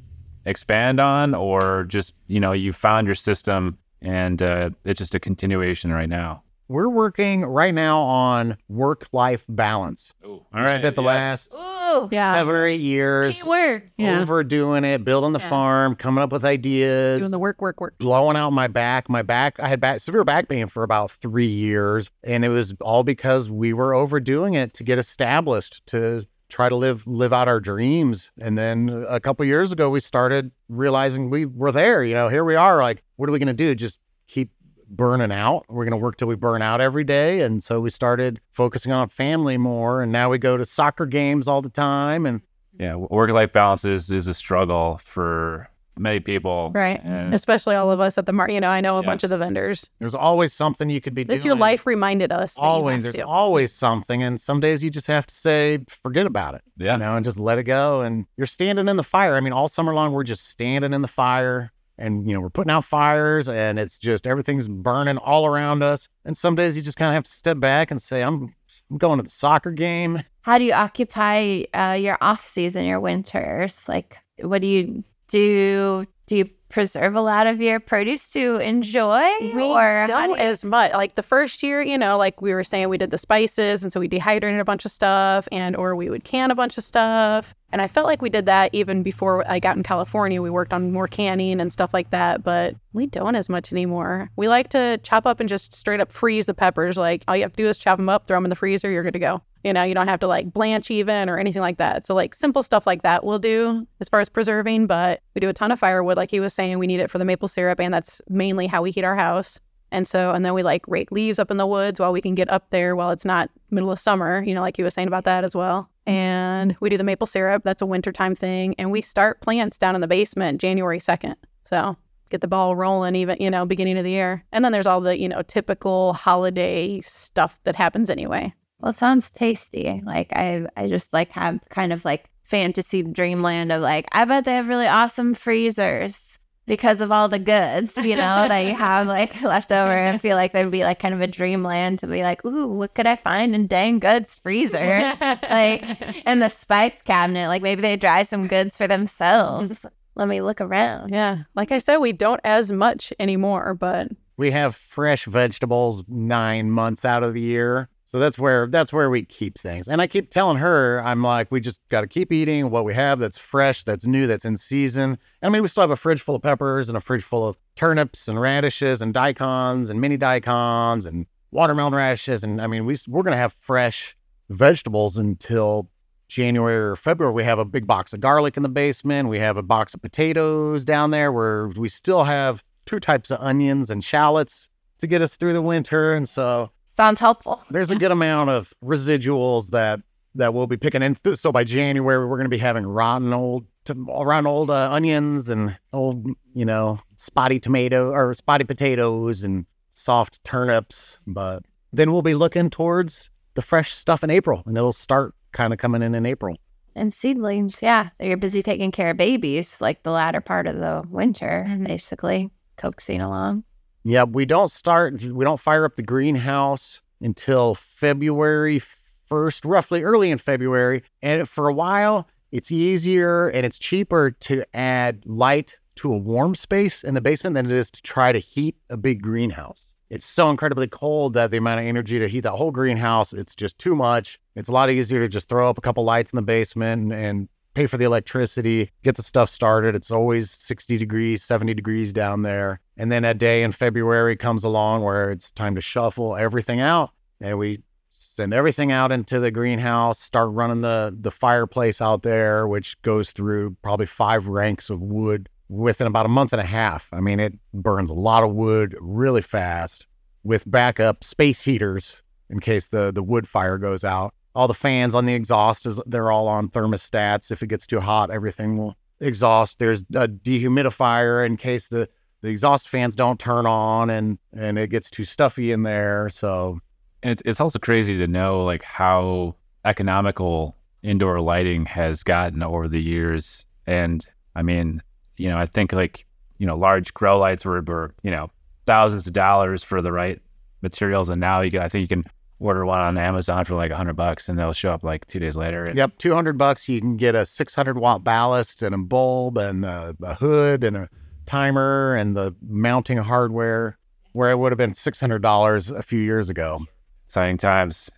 [0.46, 5.20] expand on or just, you know, you found your system and uh, it's just a
[5.20, 6.42] continuation right now?
[6.68, 10.12] We're working right now on work life balance.
[10.24, 10.80] Oh, All right.
[10.80, 12.34] Spent the last Ooh, Yeah.
[12.34, 13.82] seven or eight years keywords.
[13.96, 14.20] Yeah.
[14.20, 15.48] overdoing it, building the Yeah.
[15.48, 17.96] farm, coming up with ideas, Doing the work, work, work.
[17.98, 19.08] blowing out my back.
[19.08, 22.10] My back, I had back, severe back pain for about three years.
[22.24, 26.76] And it was all because we were overdoing it to get established, to try to
[26.76, 28.30] live live out our dreams.
[28.40, 32.04] And then a couple years ago, we started realizing we were there.
[32.04, 32.82] You know, here we are.
[32.82, 33.74] Like, what are we going to do?
[33.74, 34.50] Just keep
[34.88, 35.64] burning out.
[35.68, 37.40] We're going to work till we burn out every day.
[37.40, 40.02] And so we started focusing on family more.
[40.02, 42.26] And now we go to soccer games all the time.
[42.26, 42.42] And
[42.78, 45.68] Yeah, work life balance is, is a struggle for
[45.98, 46.72] many people.
[46.74, 47.00] Right.
[47.04, 48.54] And Especially all of us at the market.
[48.54, 49.06] You know, I know a Yeah.
[49.06, 49.88] bunch of the vendors.
[49.98, 51.46] there's always something you could be This doing.
[51.50, 52.54] your life reminded us.
[52.58, 53.26] always there's to.
[53.26, 56.92] always something and some days you just have to say forget about it yeah.
[56.94, 59.52] you know and just let it go and you're standing in the fire i mean
[59.52, 62.84] all summer long we're just standing in the fire and you know we're putting out
[62.84, 67.08] fires and it's just everything's burning all around us and some days you just kind
[67.08, 68.54] of have to step back and say i'm
[68.90, 73.00] i'm going to the soccer game How do you occupy uh, your off season, your
[73.00, 73.82] winters?
[73.88, 76.06] Like, what do you do?
[76.26, 79.22] Do you preserve a lot of your produce to enjoy,
[79.54, 80.92] We or don't do you- as much.
[80.92, 83.92] Like the first year, you know, like we were saying, we did the spices, and
[83.92, 86.82] so we dehydrated a bunch of stuff, and or we would can a bunch of
[86.84, 87.54] stuff.
[87.70, 90.42] And I felt like we did that even before I got in California.
[90.42, 94.30] We worked on more canning and stuff like that, but we don't as much anymore.
[94.36, 96.96] We like to chop up and just straight up freeze the peppers.
[96.96, 98.90] Like all you have to do is chop them up, throw them in the freezer,
[98.90, 99.42] you're good to go.
[99.66, 102.06] You know, you don't have to like blanch even or anything like that.
[102.06, 105.48] So like simple stuff like that we'll do as far as preserving, but we do
[105.48, 106.16] a ton of firewood.
[106.16, 108.80] Like he was saying, we need it for the maple syrup, and that's mainly how
[108.80, 109.60] we heat our house.
[109.90, 112.36] And so, and then we like rake leaves up in the woods while we can
[112.36, 115.08] get up there while it's not middle of summer, you know, like he was saying
[115.08, 115.90] about that as well.
[116.06, 117.62] And we do the maple syrup.
[117.64, 118.76] That's a wintertime thing.
[118.78, 121.34] And we start plants down in the basement January 2nd.
[121.64, 121.96] So
[122.30, 124.44] get the ball rolling even, you know, beginning of the year.
[124.52, 128.54] And then there's all the, you know, typical holiday stuff that happens anyway.
[128.80, 130.02] Well, it sounds tasty.
[130.04, 134.44] Like I, I just like have kind of like fantasy dreamland of like I bet
[134.44, 139.06] they have really awesome freezers because of all the goods, you know, that you have
[139.06, 139.92] like left over.
[139.92, 142.94] I feel like there'd be like kind of a dreamland to be like, ooh, what
[142.94, 145.14] could I find in Dang Goods freezer?
[145.20, 145.82] like
[146.26, 147.48] in the spice cabinet.
[147.48, 149.86] Like maybe they dry some goods for themselves.
[150.16, 151.10] Let me look around.
[151.10, 151.44] Yeah.
[151.54, 157.04] Like I said, we don't as much anymore, but we have fresh vegetables nine months
[157.04, 160.30] out of the year so that's where that's where we keep things and i keep
[160.30, 163.84] telling her i'm like we just got to keep eating what we have that's fresh
[163.84, 166.88] that's new that's in season i mean we still have a fridge full of peppers
[166.88, 171.94] and a fridge full of turnips and radishes and daikons and mini daikons and watermelon
[171.94, 174.16] radishes and i mean we, we're to have fresh
[174.48, 175.90] vegetables until
[176.28, 179.28] January or February, we have a big box of garlic in the basement.
[179.28, 183.38] We have a box of potatoes down there where we still have two types of
[183.40, 186.14] onions and shallots to get us through the winter.
[186.14, 187.62] And so Sounds helpful.
[187.70, 190.00] there's a good amount of residuals that
[190.34, 191.16] that we'll be picking in.
[191.34, 195.76] So by January, we're going to be having rotten old, rotten old uh, onions and
[195.92, 201.18] old, you know, spotty tomato or spotty potatoes and soft turnips.
[201.26, 205.72] But then we'll be looking towards the fresh stuff in April, and it'll start kind
[205.72, 206.56] of coming in in April.
[206.94, 208.10] And seedlings, yeah.
[208.20, 212.50] You're busy taking care of babies like the latter part of the winter, and basically,
[212.76, 213.64] coaxing along.
[214.08, 218.80] Yeah, we don't start, we don't fire up the greenhouse until February
[219.28, 221.02] 1st, roughly early in February.
[221.22, 226.54] And for a while, it's easier and it's cheaper to add light to a warm
[226.54, 229.86] space in the basement than it is to try to heat a big greenhouse.
[230.08, 233.56] It's so incredibly cold that the amount of energy to heat that whole greenhouse, it's
[233.56, 234.38] just too much.
[234.54, 237.12] It's a lot easier to just throw up a couple lights in the basement and,
[237.12, 239.96] and pay for the electricity, get the stuff started.
[239.96, 242.80] It's always 60 degrees, 70 degrees down there.
[242.96, 247.10] And then a day in February comes along where it's time to shuffle everything out.
[247.40, 252.66] And we send everything out into the greenhouse, start running the, the fireplace out there,
[252.66, 257.08] which goes through probably five ranks of wood within about a month and a half.
[257.12, 260.06] I mean, it burns a lot of wood really fast
[260.44, 264.32] with backup space heaters in case the, the wood fire goes out.
[264.54, 267.50] All the fans on the exhaust is they're all on thermostats.
[267.50, 269.78] If it gets too hot, everything will exhaust.
[269.78, 272.08] There's a dehumidifier in case the,
[272.46, 276.28] the exhaust fans don't turn on and and it gets too stuffy in there.
[276.28, 276.78] So
[277.24, 282.86] And it's, it's also crazy to know like how economical indoor lighting has gotten over
[282.86, 283.66] the years.
[283.88, 284.24] And
[284.54, 285.02] I mean,
[285.36, 286.24] you know, I think like,
[286.58, 288.48] you know, large grow lights were, were you know,
[288.86, 290.40] thousands of dollars for the right
[290.82, 291.28] materials.
[291.28, 292.24] And now you can, I think you can
[292.60, 295.40] order one on Amazon for like a hundred bucks and they'll show up like two
[295.40, 295.82] days later.
[295.82, 296.88] And, Yep, 200 bucks.
[296.88, 300.96] You can get a 600 watt ballast and a bulb and a, a hood and
[300.96, 301.08] a
[301.46, 303.98] timer and the mounting hardware,
[304.32, 306.84] where it would have been $600 a few years ago.
[307.26, 308.10] Exciting times.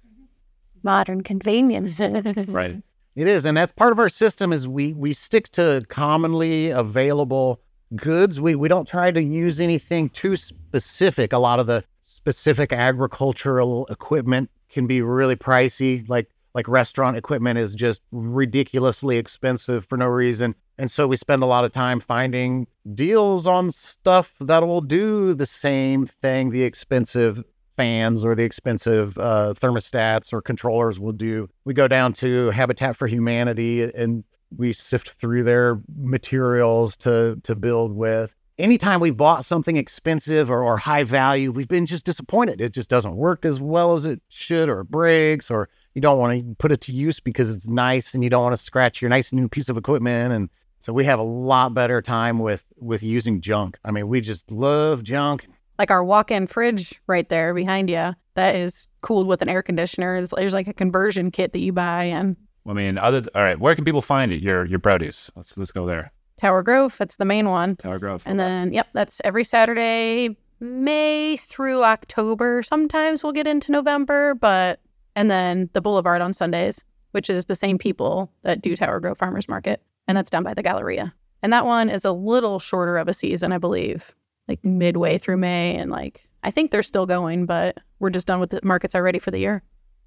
[0.83, 2.01] Modern convenience.
[2.49, 2.83] Right.
[3.15, 4.53] It is, and that's part of our system.
[4.53, 7.61] Is we we stick to commonly available
[7.97, 8.41] goods.
[8.41, 11.33] We we don't try to use anything too specific.
[11.33, 16.09] A lot of the specific agricultural equipment can be really pricey.
[16.09, 20.55] Like like restaurant equipment is just ridiculously expensive for no reason.
[20.79, 25.35] And so we spend a lot of time finding deals on stuff that will do
[25.35, 27.43] the same thing the expensive
[27.77, 31.49] fans or the expensive uh, thermostats or controllers will do.
[31.65, 34.25] We go down to Habitat for Humanity and
[34.57, 38.35] we sift through their materials to to build with.
[38.59, 42.61] Anytime we bought something expensive or, or high value, we've been just disappointed.
[42.61, 45.69] It just doesn't work as well as it should, or breaks, or
[45.99, 48.53] you don't want to put it to use because it's nice and you don't want
[48.53, 50.33] to scratch your nice new piece of equipment.
[50.33, 53.79] And so we have a lot better time with with using junk.
[53.85, 55.49] I mean, we just love junk.
[55.77, 60.19] Like our walk-in fridge right there behind you, that is cooled with an air conditioner.
[60.19, 63.59] There's, there's like a conversion kit that you buy and I mean, other, all right,
[63.59, 64.41] where can people find it?
[64.41, 65.33] Your, your produce.
[65.35, 66.13] Let's, let's go there.
[66.37, 66.95] Tower Grove.
[66.99, 67.77] That's the main one.
[67.77, 68.23] Tower Grove.
[68.27, 72.63] And then, yep, that's every Saturday, May through October.
[72.63, 74.81] Sometimes we'll get into November, but,
[75.19, 79.19] and then the Boulevard on Sundays, which is the same people that do Tower Grove
[79.19, 79.83] Farmers Market.
[80.07, 81.13] And that's down by the Galleria.
[81.43, 84.15] And that one is a little shorter of a season, I believe,
[84.47, 85.75] like midway through May.
[85.75, 89.19] And like, I think they're still going, but we're just done with the markets already
[89.19, 89.61] for the year.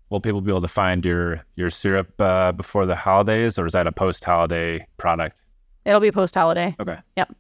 [0.09, 3.73] Will people be able to find your, your syrup uh, before the holidays or is
[3.73, 5.41] that a post holiday product?
[5.83, 6.73] It'll be post holiday.
[6.79, 6.97] Okay.
[7.17, 7.35] Yep.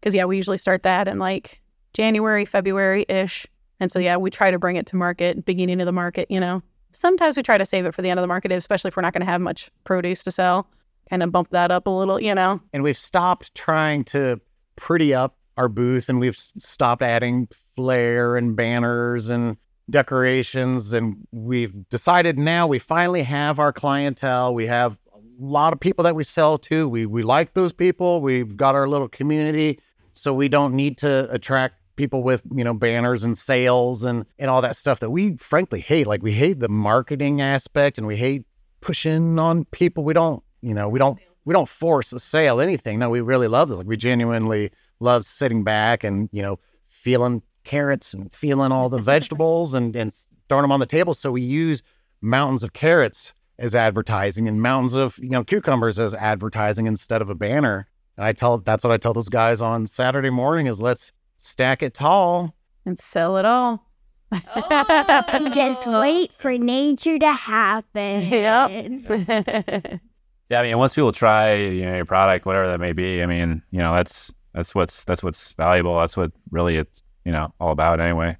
[0.00, 1.60] Because, yeah, we usually start that in like
[1.92, 3.46] January, February ish.
[3.80, 6.40] And so, yeah, we try to bring it to market, beginning of the market, you
[6.40, 6.62] know.
[6.92, 9.02] Sometimes we try to save it for the end of the market, especially if we're
[9.02, 10.68] not going to have much produce to sell.
[11.10, 12.60] Kind of bump that up a little, you know.
[12.72, 14.40] and we've stopped trying to
[14.76, 19.56] pretty up our booth and we've stopped adding flair and banners and
[19.90, 25.80] decorations and we've decided now we finally have our clientele we have a lot of
[25.80, 29.78] people that we sell to we we like those people we've got our little community
[30.14, 34.50] so we don't need to attract people with you know banners and sales and and
[34.50, 36.06] all that stuff that we frankly hate.
[36.06, 38.44] Like we hate the marketing aspect and we hate
[38.80, 40.04] pushing on people.
[40.04, 42.98] We don't you know we don't we don't force a sale anything.
[42.98, 43.78] No we really love this.
[43.78, 44.70] Like we genuinely
[45.00, 50.14] love sitting back and you know feeling carrots and feeling all the vegetables and and
[50.48, 51.14] throwing them on the table.
[51.14, 51.82] So we use
[52.20, 57.30] mountains of carrots as advertising and mountains of you know cucumbers as advertising instead of
[57.30, 57.88] a banner.
[58.16, 61.12] And i tell that's what i tell those guys on saturday morning is let's
[61.42, 62.54] stack it tall
[62.86, 63.86] And sell it all.
[64.32, 65.50] Oh.
[65.54, 68.22] Just wait for nature to happen.
[68.22, 70.00] Yep.
[70.50, 73.26] Yeah, I mean, once people try, you know, your product, whatever that may be, I
[73.26, 75.98] mean, you know, that's that's what's that's what's valuable.
[75.98, 78.36] That's what really it's you know all about anyway.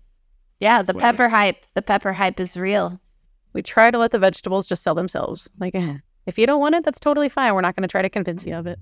[0.60, 1.56] yeah, the Well, pepper hype.
[1.74, 3.00] The pepper hype is real.
[3.54, 5.48] we try to let the vegetables just sell themselves.
[5.58, 5.74] Like,
[6.26, 7.54] if you don't want it, that's totally fine.
[7.54, 8.78] We're not going to try to convince you of it.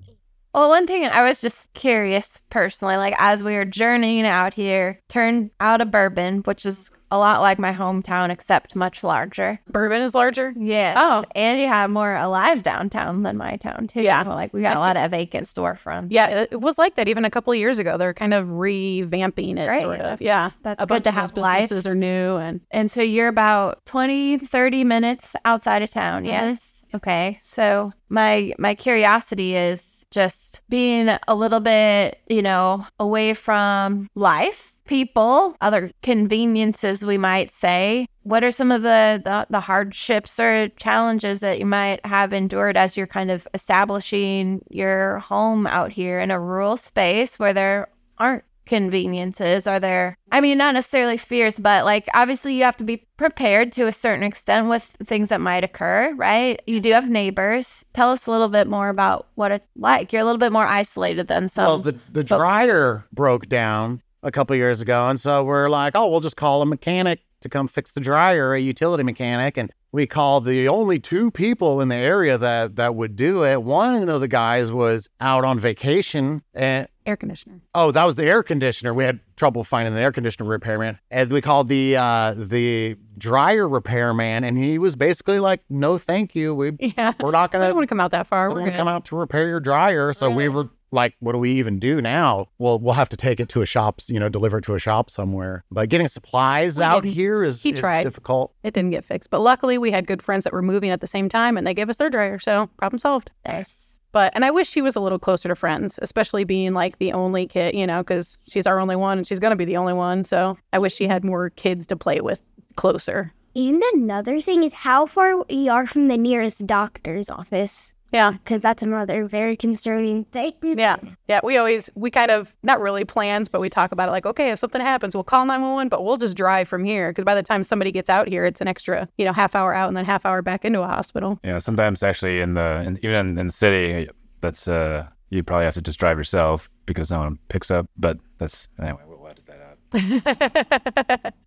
[0.55, 5.01] Well, one thing I was just curious personally, like as we were journeying out here,
[5.09, 9.61] turned out of bourbon, which is a lot like my hometown, except much larger.
[9.69, 10.53] Bourbon is larger.
[10.57, 10.97] Yes.
[10.99, 11.25] Oh.
[11.35, 14.03] And you have more alive downtown than my town, too.
[14.03, 14.23] Yeah.
[14.23, 16.09] Like we got a lot of vacant storefronts.
[16.11, 17.97] Yeah, it, was like that even a couple of years ago.
[17.99, 19.81] They're kind of revamping it, Great.
[19.83, 20.21] sort of.
[20.21, 20.51] Yeah.
[20.63, 21.63] That's a good bunch to of have life.
[21.63, 26.31] businesses are new and And so you're about 20, 30 minutes outside of town, Mm-hmm.
[26.31, 26.61] yes?
[26.95, 27.39] Okay.
[27.43, 34.73] So my my curiosity is just being a little bit, you know, away from life,
[34.85, 38.07] people, other conveniences we might say.
[38.23, 42.77] What are some of the, the the hardships or challenges that you might have endured
[42.77, 47.89] as you're kind of establishing your home out here in a rural space where there
[48.19, 49.67] aren't inconveniences?
[49.67, 53.73] Are there, I mean, not necessarily fears, but like obviously you have to be prepared
[53.73, 56.61] to a certain extent with things that might occur, right?
[56.67, 57.85] You do have neighbors.
[57.93, 60.13] Tell us a little bit more about what it's like.
[60.13, 61.65] You're a little bit more isolated than some.
[61.65, 65.09] well, the, the dryer broke down a couple years ago.
[65.09, 68.55] And so we're like, oh, we'll just call a mechanic to come fix the dryer,
[68.55, 69.57] a utility mechanic.
[69.57, 73.63] And we called the only two people in the area that, that would do it.
[73.63, 77.61] One of the guys was out on vacation and Air conditioner.
[77.75, 78.93] Oh, that was the air conditioner.
[78.95, 83.69] We had trouble finding an air conditioner repairman, and we called the uh, the dryer
[83.69, 86.55] repairman, and he was basically like, "No, thank you.
[86.55, 87.15] We Yeah.
[87.21, 88.51] we're not I don't gonna want to come out that far.
[88.51, 91.53] we're gonna come out to repair your dryer." So we were like, "What do we
[91.53, 94.59] even do now?" Well, we'll have to take it to a shop, you know, deliver
[94.59, 95.65] it to a shop somewhere.
[95.71, 97.15] But getting supplies We out didn't.
[97.15, 98.03] here is, He is tried.
[98.05, 98.53] difficult.
[98.63, 99.31] It didn't get fixed.
[99.31, 101.75] But luckily, we had good friends that were moving at the same time and they
[101.75, 102.39] gave us their dryer.
[102.39, 103.31] So, problem solved.
[103.45, 103.77] There's
[104.13, 107.13] But, and I wish she was a little closer to friends, especially being like the
[107.13, 109.77] only kid, you know, because she's our only one and she's going to be the
[109.77, 110.25] only one.
[110.25, 112.41] So, I wish she had more kids to play with
[112.77, 113.33] closer.
[113.55, 117.95] And another thing is how far we are from the nearest doctor's office.
[118.13, 118.33] Yeah.
[118.33, 120.53] Because that's another very concerning thing.
[120.63, 120.97] Yeah.
[121.29, 121.41] Yeah.
[121.43, 124.51] We always, we kind of, not really plans, but we talk about it like, okay,
[124.51, 127.11] if something happens, we'll call 911, but we'll just drive from here.
[127.11, 129.75] Because by the time somebody gets out here, it's an extra, you know, half hour
[129.75, 131.39] out and then half hour back into a hospital.
[131.45, 134.09] Yeah, sometimes actually in the in, even in, in the city,
[134.41, 137.87] that's uh you probably have to just drive yourself because no one picks up.
[137.97, 139.03] But that's anyway.
[139.07, 139.79] We'll edit that out.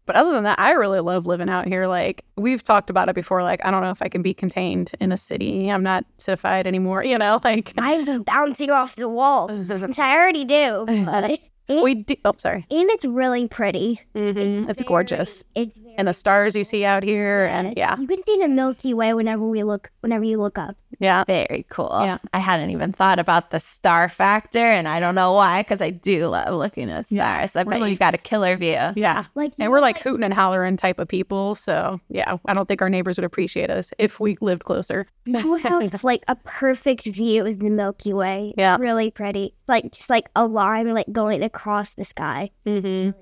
[0.06, 1.88] but other than that, I really love living out here.
[1.88, 3.42] Like we've talked about it before.
[3.44, 5.70] Like I don't know if I can be contained in a city.
[5.70, 7.04] I'm not citified anymore.
[7.04, 10.86] You know, like I'm bouncing off the walls, which I already do.
[11.14, 11.40] But
[11.70, 12.16] we do.
[12.26, 12.66] Oh, sorry.
[12.70, 14.00] and it's really pretty.
[14.16, 14.70] Mm-hmm.
[14.70, 18.08] It's very- gorgeous, It's very and the stars you see out here, and yeah, You
[18.08, 20.76] can see the Milky Way whenever we look whenever you look up.
[21.00, 21.24] yeah.
[21.26, 22.00] very cool.
[22.04, 22.18] Yeah.
[22.34, 25.92] I hadn't even thought about the star factor, and I don't know why, because I
[25.92, 27.56] do love looking at Yeah, stars.
[27.56, 28.78] I bet really- you got a killer view.
[28.96, 29.26] Yeah.
[29.36, 31.56] Like And we're like hooting and hollering type of people.
[31.56, 35.08] So, yeah, I don't think our neighbors would appreciate us if we lived closer.
[35.26, 38.54] you have like a perfect view of the Milky Way.
[38.58, 38.78] Yeah.
[38.80, 39.54] Really pretty.
[39.68, 42.52] Like just like a line like going across the sky.
[42.66, 43.18] Mm-hmm.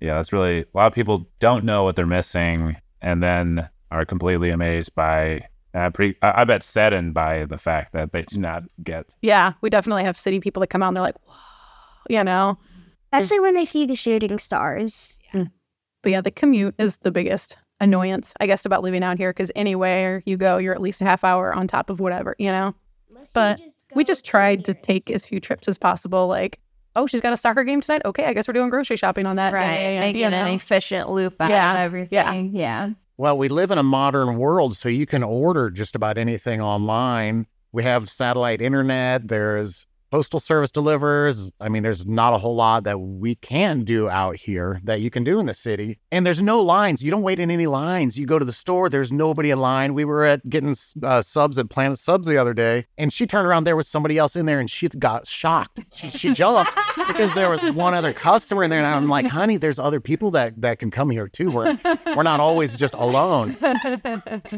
[0.00, 4.04] Yeah, that's really a lot of people don't know what they're missing, and then are
[4.04, 5.46] completely amazed by.
[5.74, 9.14] Uh, pretty, I, I bet saddened by the fact that they do not get.
[9.20, 9.52] Yeah.
[9.60, 11.34] We definitely have city people that come out and they're like, whoa,
[12.08, 12.58] you know.
[13.12, 15.18] Especially when they see the shooting stars.
[16.02, 19.52] But yeah, the commute is the biggest annoyance, I guess, about living out here because
[19.54, 22.74] anywhere you go, you're at least a half hour on top of whatever, you know?
[23.34, 23.60] But
[23.94, 26.28] we just tried to take as few trips as possible.
[26.28, 26.60] Like,
[26.98, 28.02] oh, she's got a soccer game tonight.
[28.04, 29.66] Okay, I guess we're doing grocery shopping on that Right.
[29.66, 29.96] day.
[29.96, 32.50] and, Making you an efficient loop out Yeah, of everything.
[32.54, 32.90] Yeah.
[33.16, 37.46] Well, we live in a modern world, so you can order just about anything online.
[37.72, 39.28] We have satellite internet.
[39.28, 41.50] There's postal service delivers.
[41.60, 45.10] I mean, there's not a whole lot that we can do out here that you
[45.10, 45.98] can do in the city.
[46.10, 47.02] And there's no lines.
[47.02, 48.18] You don't wait in any lines.
[48.18, 49.94] You go to the store, there's nobody in line.
[49.94, 53.46] We were at getting uh, subs at Planet Subs the other day, and she turned
[53.46, 53.64] around.
[53.64, 55.80] There was somebody else in there, and she got shocked.
[55.94, 56.72] She, she jumped
[57.06, 58.78] because there was one other customer in there.
[58.78, 61.50] And I'm like, honey, there's other people that, that can come here too.
[61.50, 61.78] We're,
[62.16, 63.56] we're not always just alone.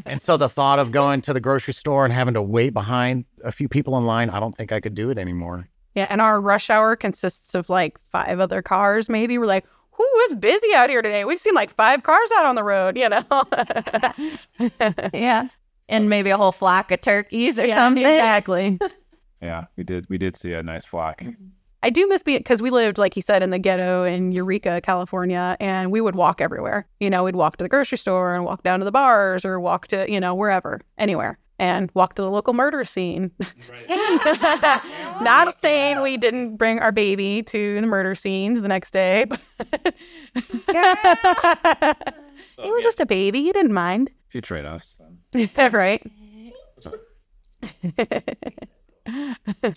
[0.06, 3.24] And so the thought of going to the grocery store and having to wait behind
[3.44, 5.68] a few people in line, I don't think I could do it anymore.
[5.94, 9.38] Yeah, and our rush hour consists of like five other cars, maybe.
[9.38, 11.24] We're like, who is busy out here today?
[11.24, 13.24] We've seen like five cars out on the road, you know?
[15.12, 15.48] Yeah.
[15.88, 18.04] And maybe a whole flock of turkeys or Yeah, something.
[18.06, 18.78] Exactly.
[19.42, 20.06] Yeah, we did.
[20.10, 21.22] We did see a nice flock.
[21.82, 24.82] I do miss being because we lived, like he said, in the ghetto in Eureka,
[24.82, 26.86] California, and we would walk everywhere.
[27.00, 29.58] You know, we'd walk to the grocery store and walk down to the bars or
[29.58, 33.30] walk to, you know, wherever, anywhere, and walk to the local murder scene.
[35.20, 39.26] Not saying we didn't bring our baby to the murder scenes the next day.
[39.66, 39.94] but-
[42.64, 43.40] you were just a baby.
[43.40, 44.08] You didn't mind.
[44.08, 44.98] A few trade offs.
[45.56, 46.02] right?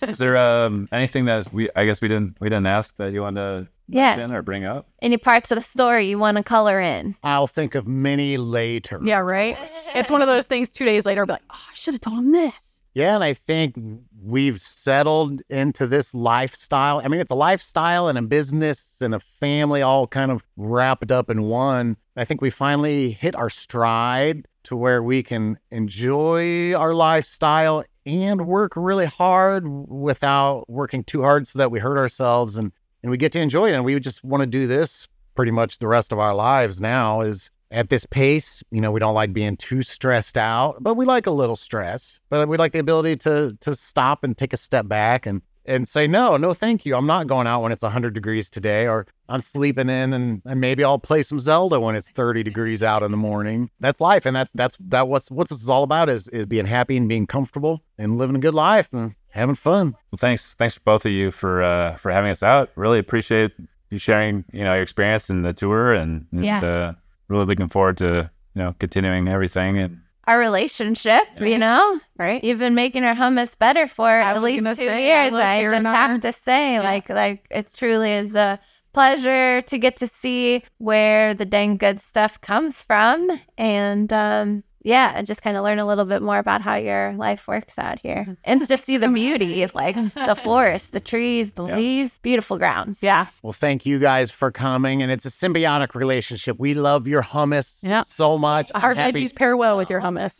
[0.08, 1.68] Is there um anything that we?
[1.76, 2.36] I guess we didn't.
[2.40, 4.16] We didn't ask that you want to Yeah.
[4.16, 4.86] mention or bring up.
[5.02, 7.16] Any parts of the story you want to color in?
[7.22, 9.00] I'll think of many later.
[9.04, 9.58] Yeah, right?
[9.94, 12.00] It's one of those things two days later, I'll be like, oh, I should have
[12.00, 12.80] told him this.
[12.94, 13.74] Yeah, and I think
[14.22, 17.02] we've settled into this lifestyle.
[17.04, 21.10] I mean, it's a lifestyle and a business and a family all kind of wrapped
[21.10, 21.96] up in one.
[22.16, 28.46] I think we finally hit our stride to where we can enjoy our lifestyle and
[28.46, 32.72] work really hard without working too hard so that we hurt ourselves and,
[33.04, 33.74] and we get to enjoy it.
[33.74, 37.20] And we just want to do this pretty much the rest of our lives now
[37.20, 41.04] is at this pace, you know, we don't like being too stressed out, but we
[41.04, 42.18] like a little stress.
[42.30, 45.86] But we like the ability to to stop and take a step back and and
[45.86, 46.94] say, no, no, thank you.
[46.94, 50.60] I'm not going out when it's 100 degrees today, or I'm sleeping in and, and
[50.60, 53.70] maybe I'll play some Zelda when it's 30 degrees out in the morning.
[53.80, 54.26] That's life.
[54.26, 57.08] And that's, that's, that what's, what this is all about is, is being happy and
[57.08, 59.96] being comfortable and living a good life and having fun.
[60.10, 62.70] Well, thanks, thanks for both of you for uh, for having us out.
[62.76, 63.52] Really appreciate
[63.90, 66.60] you sharing, you know, your experience in the tour, and, and, Yeah.
[66.64, 66.92] uh,
[67.28, 69.78] really looking forward to you know continuing everything.
[69.78, 72.42] And Our relationship, you know, Right?
[72.42, 75.32] you've been making our hummus better for at least gonna two say, years.
[75.32, 78.58] love I hearing just our- have to say, like, like it truly is a
[78.94, 83.28] pleasure to get to see where the dang good stuff comes from,
[83.58, 87.14] and um, yeah, and just kind of learn a little bit more about how your
[87.14, 88.32] life works out here, mm-hmm.
[88.44, 91.76] and just see the beauty of like the forest, the trees, the Yeah.
[91.76, 93.02] leaves, beautiful grounds.
[93.02, 93.26] Yeah.
[93.42, 95.02] Well, thank you guys for coming.
[95.02, 96.58] And it's a symbiotic relationship.
[96.58, 98.02] We love your hummus Yeah.
[98.02, 98.70] so much.
[98.74, 100.38] Our happy, veggies pair well with your hummus.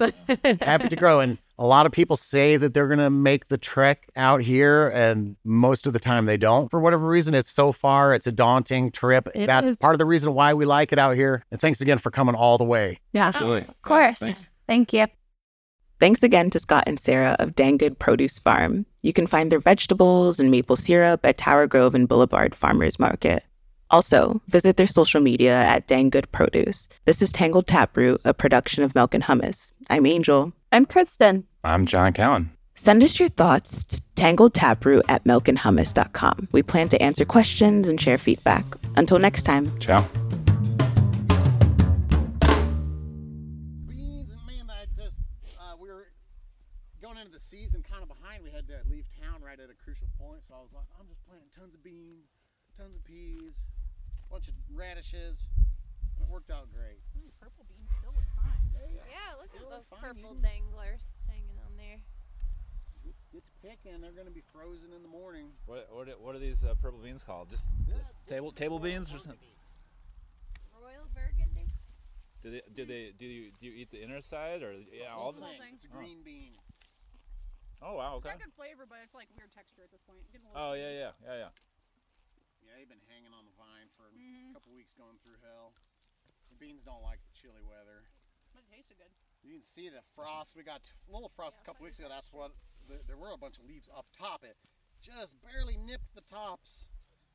[0.63, 1.21] happy to grow.
[1.21, 4.89] And a lot of people say that they're going to make the trek out here,
[4.91, 6.71] and most of the time they don't.
[6.71, 9.29] For whatever reason, it's so far, it's a daunting trip.
[9.35, 9.79] It That's is.
[9.79, 11.45] part of the reason why we like it out here.
[11.51, 12.99] And thanks again for coming all the way.
[13.13, 13.27] yeah.
[13.27, 14.19] absolutely, Of course.
[14.19, 14.49] Thanks.
[14.67, 15.07] Thank you.
[16.01, 18.85] Thanks again to Scott and Sarah of Dang Good Produce Farm.
[19.03, 23.45] You can find their vegetables and maple syrup at Tower Grove and Boulevard Farmers Market.
[23.91, 26.89] Also, visit their social media at Dang Good Produce.
[27.05, 29.73] This is Tangled Taproot, a production of Mylk and Hummus.
[29.89, 30.53] I'm Angel.
[30.75, 31.45] I'm Christin.
[31.63, 32.51] I'm John Cowan.
[32.75, 36.49] Send us your thoughts to tangledtaproot at mylkandhummus.com.
[36.51, 38.65] We plan to answer questions and share feedback.
[38.97, 39.71] Until next time.
[39.79, 40.05] Ciao.
[64.05, 65.57] They're going to be frozen in the morning.
[65.65, 67.49] What what are, what are these uh, purple beans called?
[67.49, 69.49] Just Yeah, table table beans or something?
[70.77, 71.73] Royal Burgundy.
[72.45, 75.33] Do they do they do you do you eat the inner side or yeah all
[75.33, 75.41] the?
[75.41, 75.73] thing.
[75.73, 75.97] It's a Oh.
[75.97, 76.53] green bean.
[77.81, 78.37] Oh wow okay.
[78.37, 80.21] good flavor, but it's like weird texture at this point.
[80.53, 81.53] Oh yeah yeah yeah yeah.
[82.61, 85.73] Yeah, they've been hanging on the vine for a couple weeks going through hell.
[86.53, 88.05] The beans don't like the chilly weather.
[88.53, 89.13] But it tasted good.
[89.45, 90.57] You can see the frost.
[90.57, 92.09] We got a little frost a couple weeks ago.
[92.09, 92.53] That's what
[92.89, 94.43] the, there were a bunch of leaves up top.
[94.43, 94.57] It
[95.01, 96.87] just barely nipped the tops,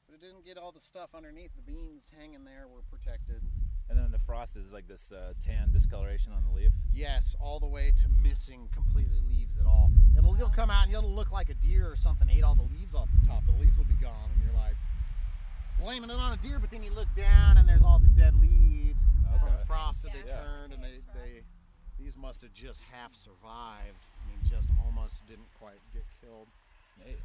[0.08, 1.52] but it didn't get all the stuff underneath.
[1.56, 3.44] The beans hanging there were protected.
[3.90, 6.72] And then the frost is like this uh, tan discoloration on the leaf.
[6.94, 9.90] Yes, all the way to missing completely leaves at all.
[10.18, 12.70] It'll you'll come out and it'll look like a deer or something ate all the
[12.74, 13.46] leaves off the top.
[13.46, 14.76] The leaves will be gone, and you're like
[15.80, 16.60] blaming it on a deer.
[16.60, 19.02] But then you look down and there's all the dead leaves
[19.40, 19.58] from Okay.
[19.60, 20.38] the frost that they Yeah.
[20.42, 21.42] turned, and they, they
[22.00, 24.00] these must have just half survived.
[24.18, 26.48] I mean, just almost didn't quite get killed.
[27.04, 27.18] Hey.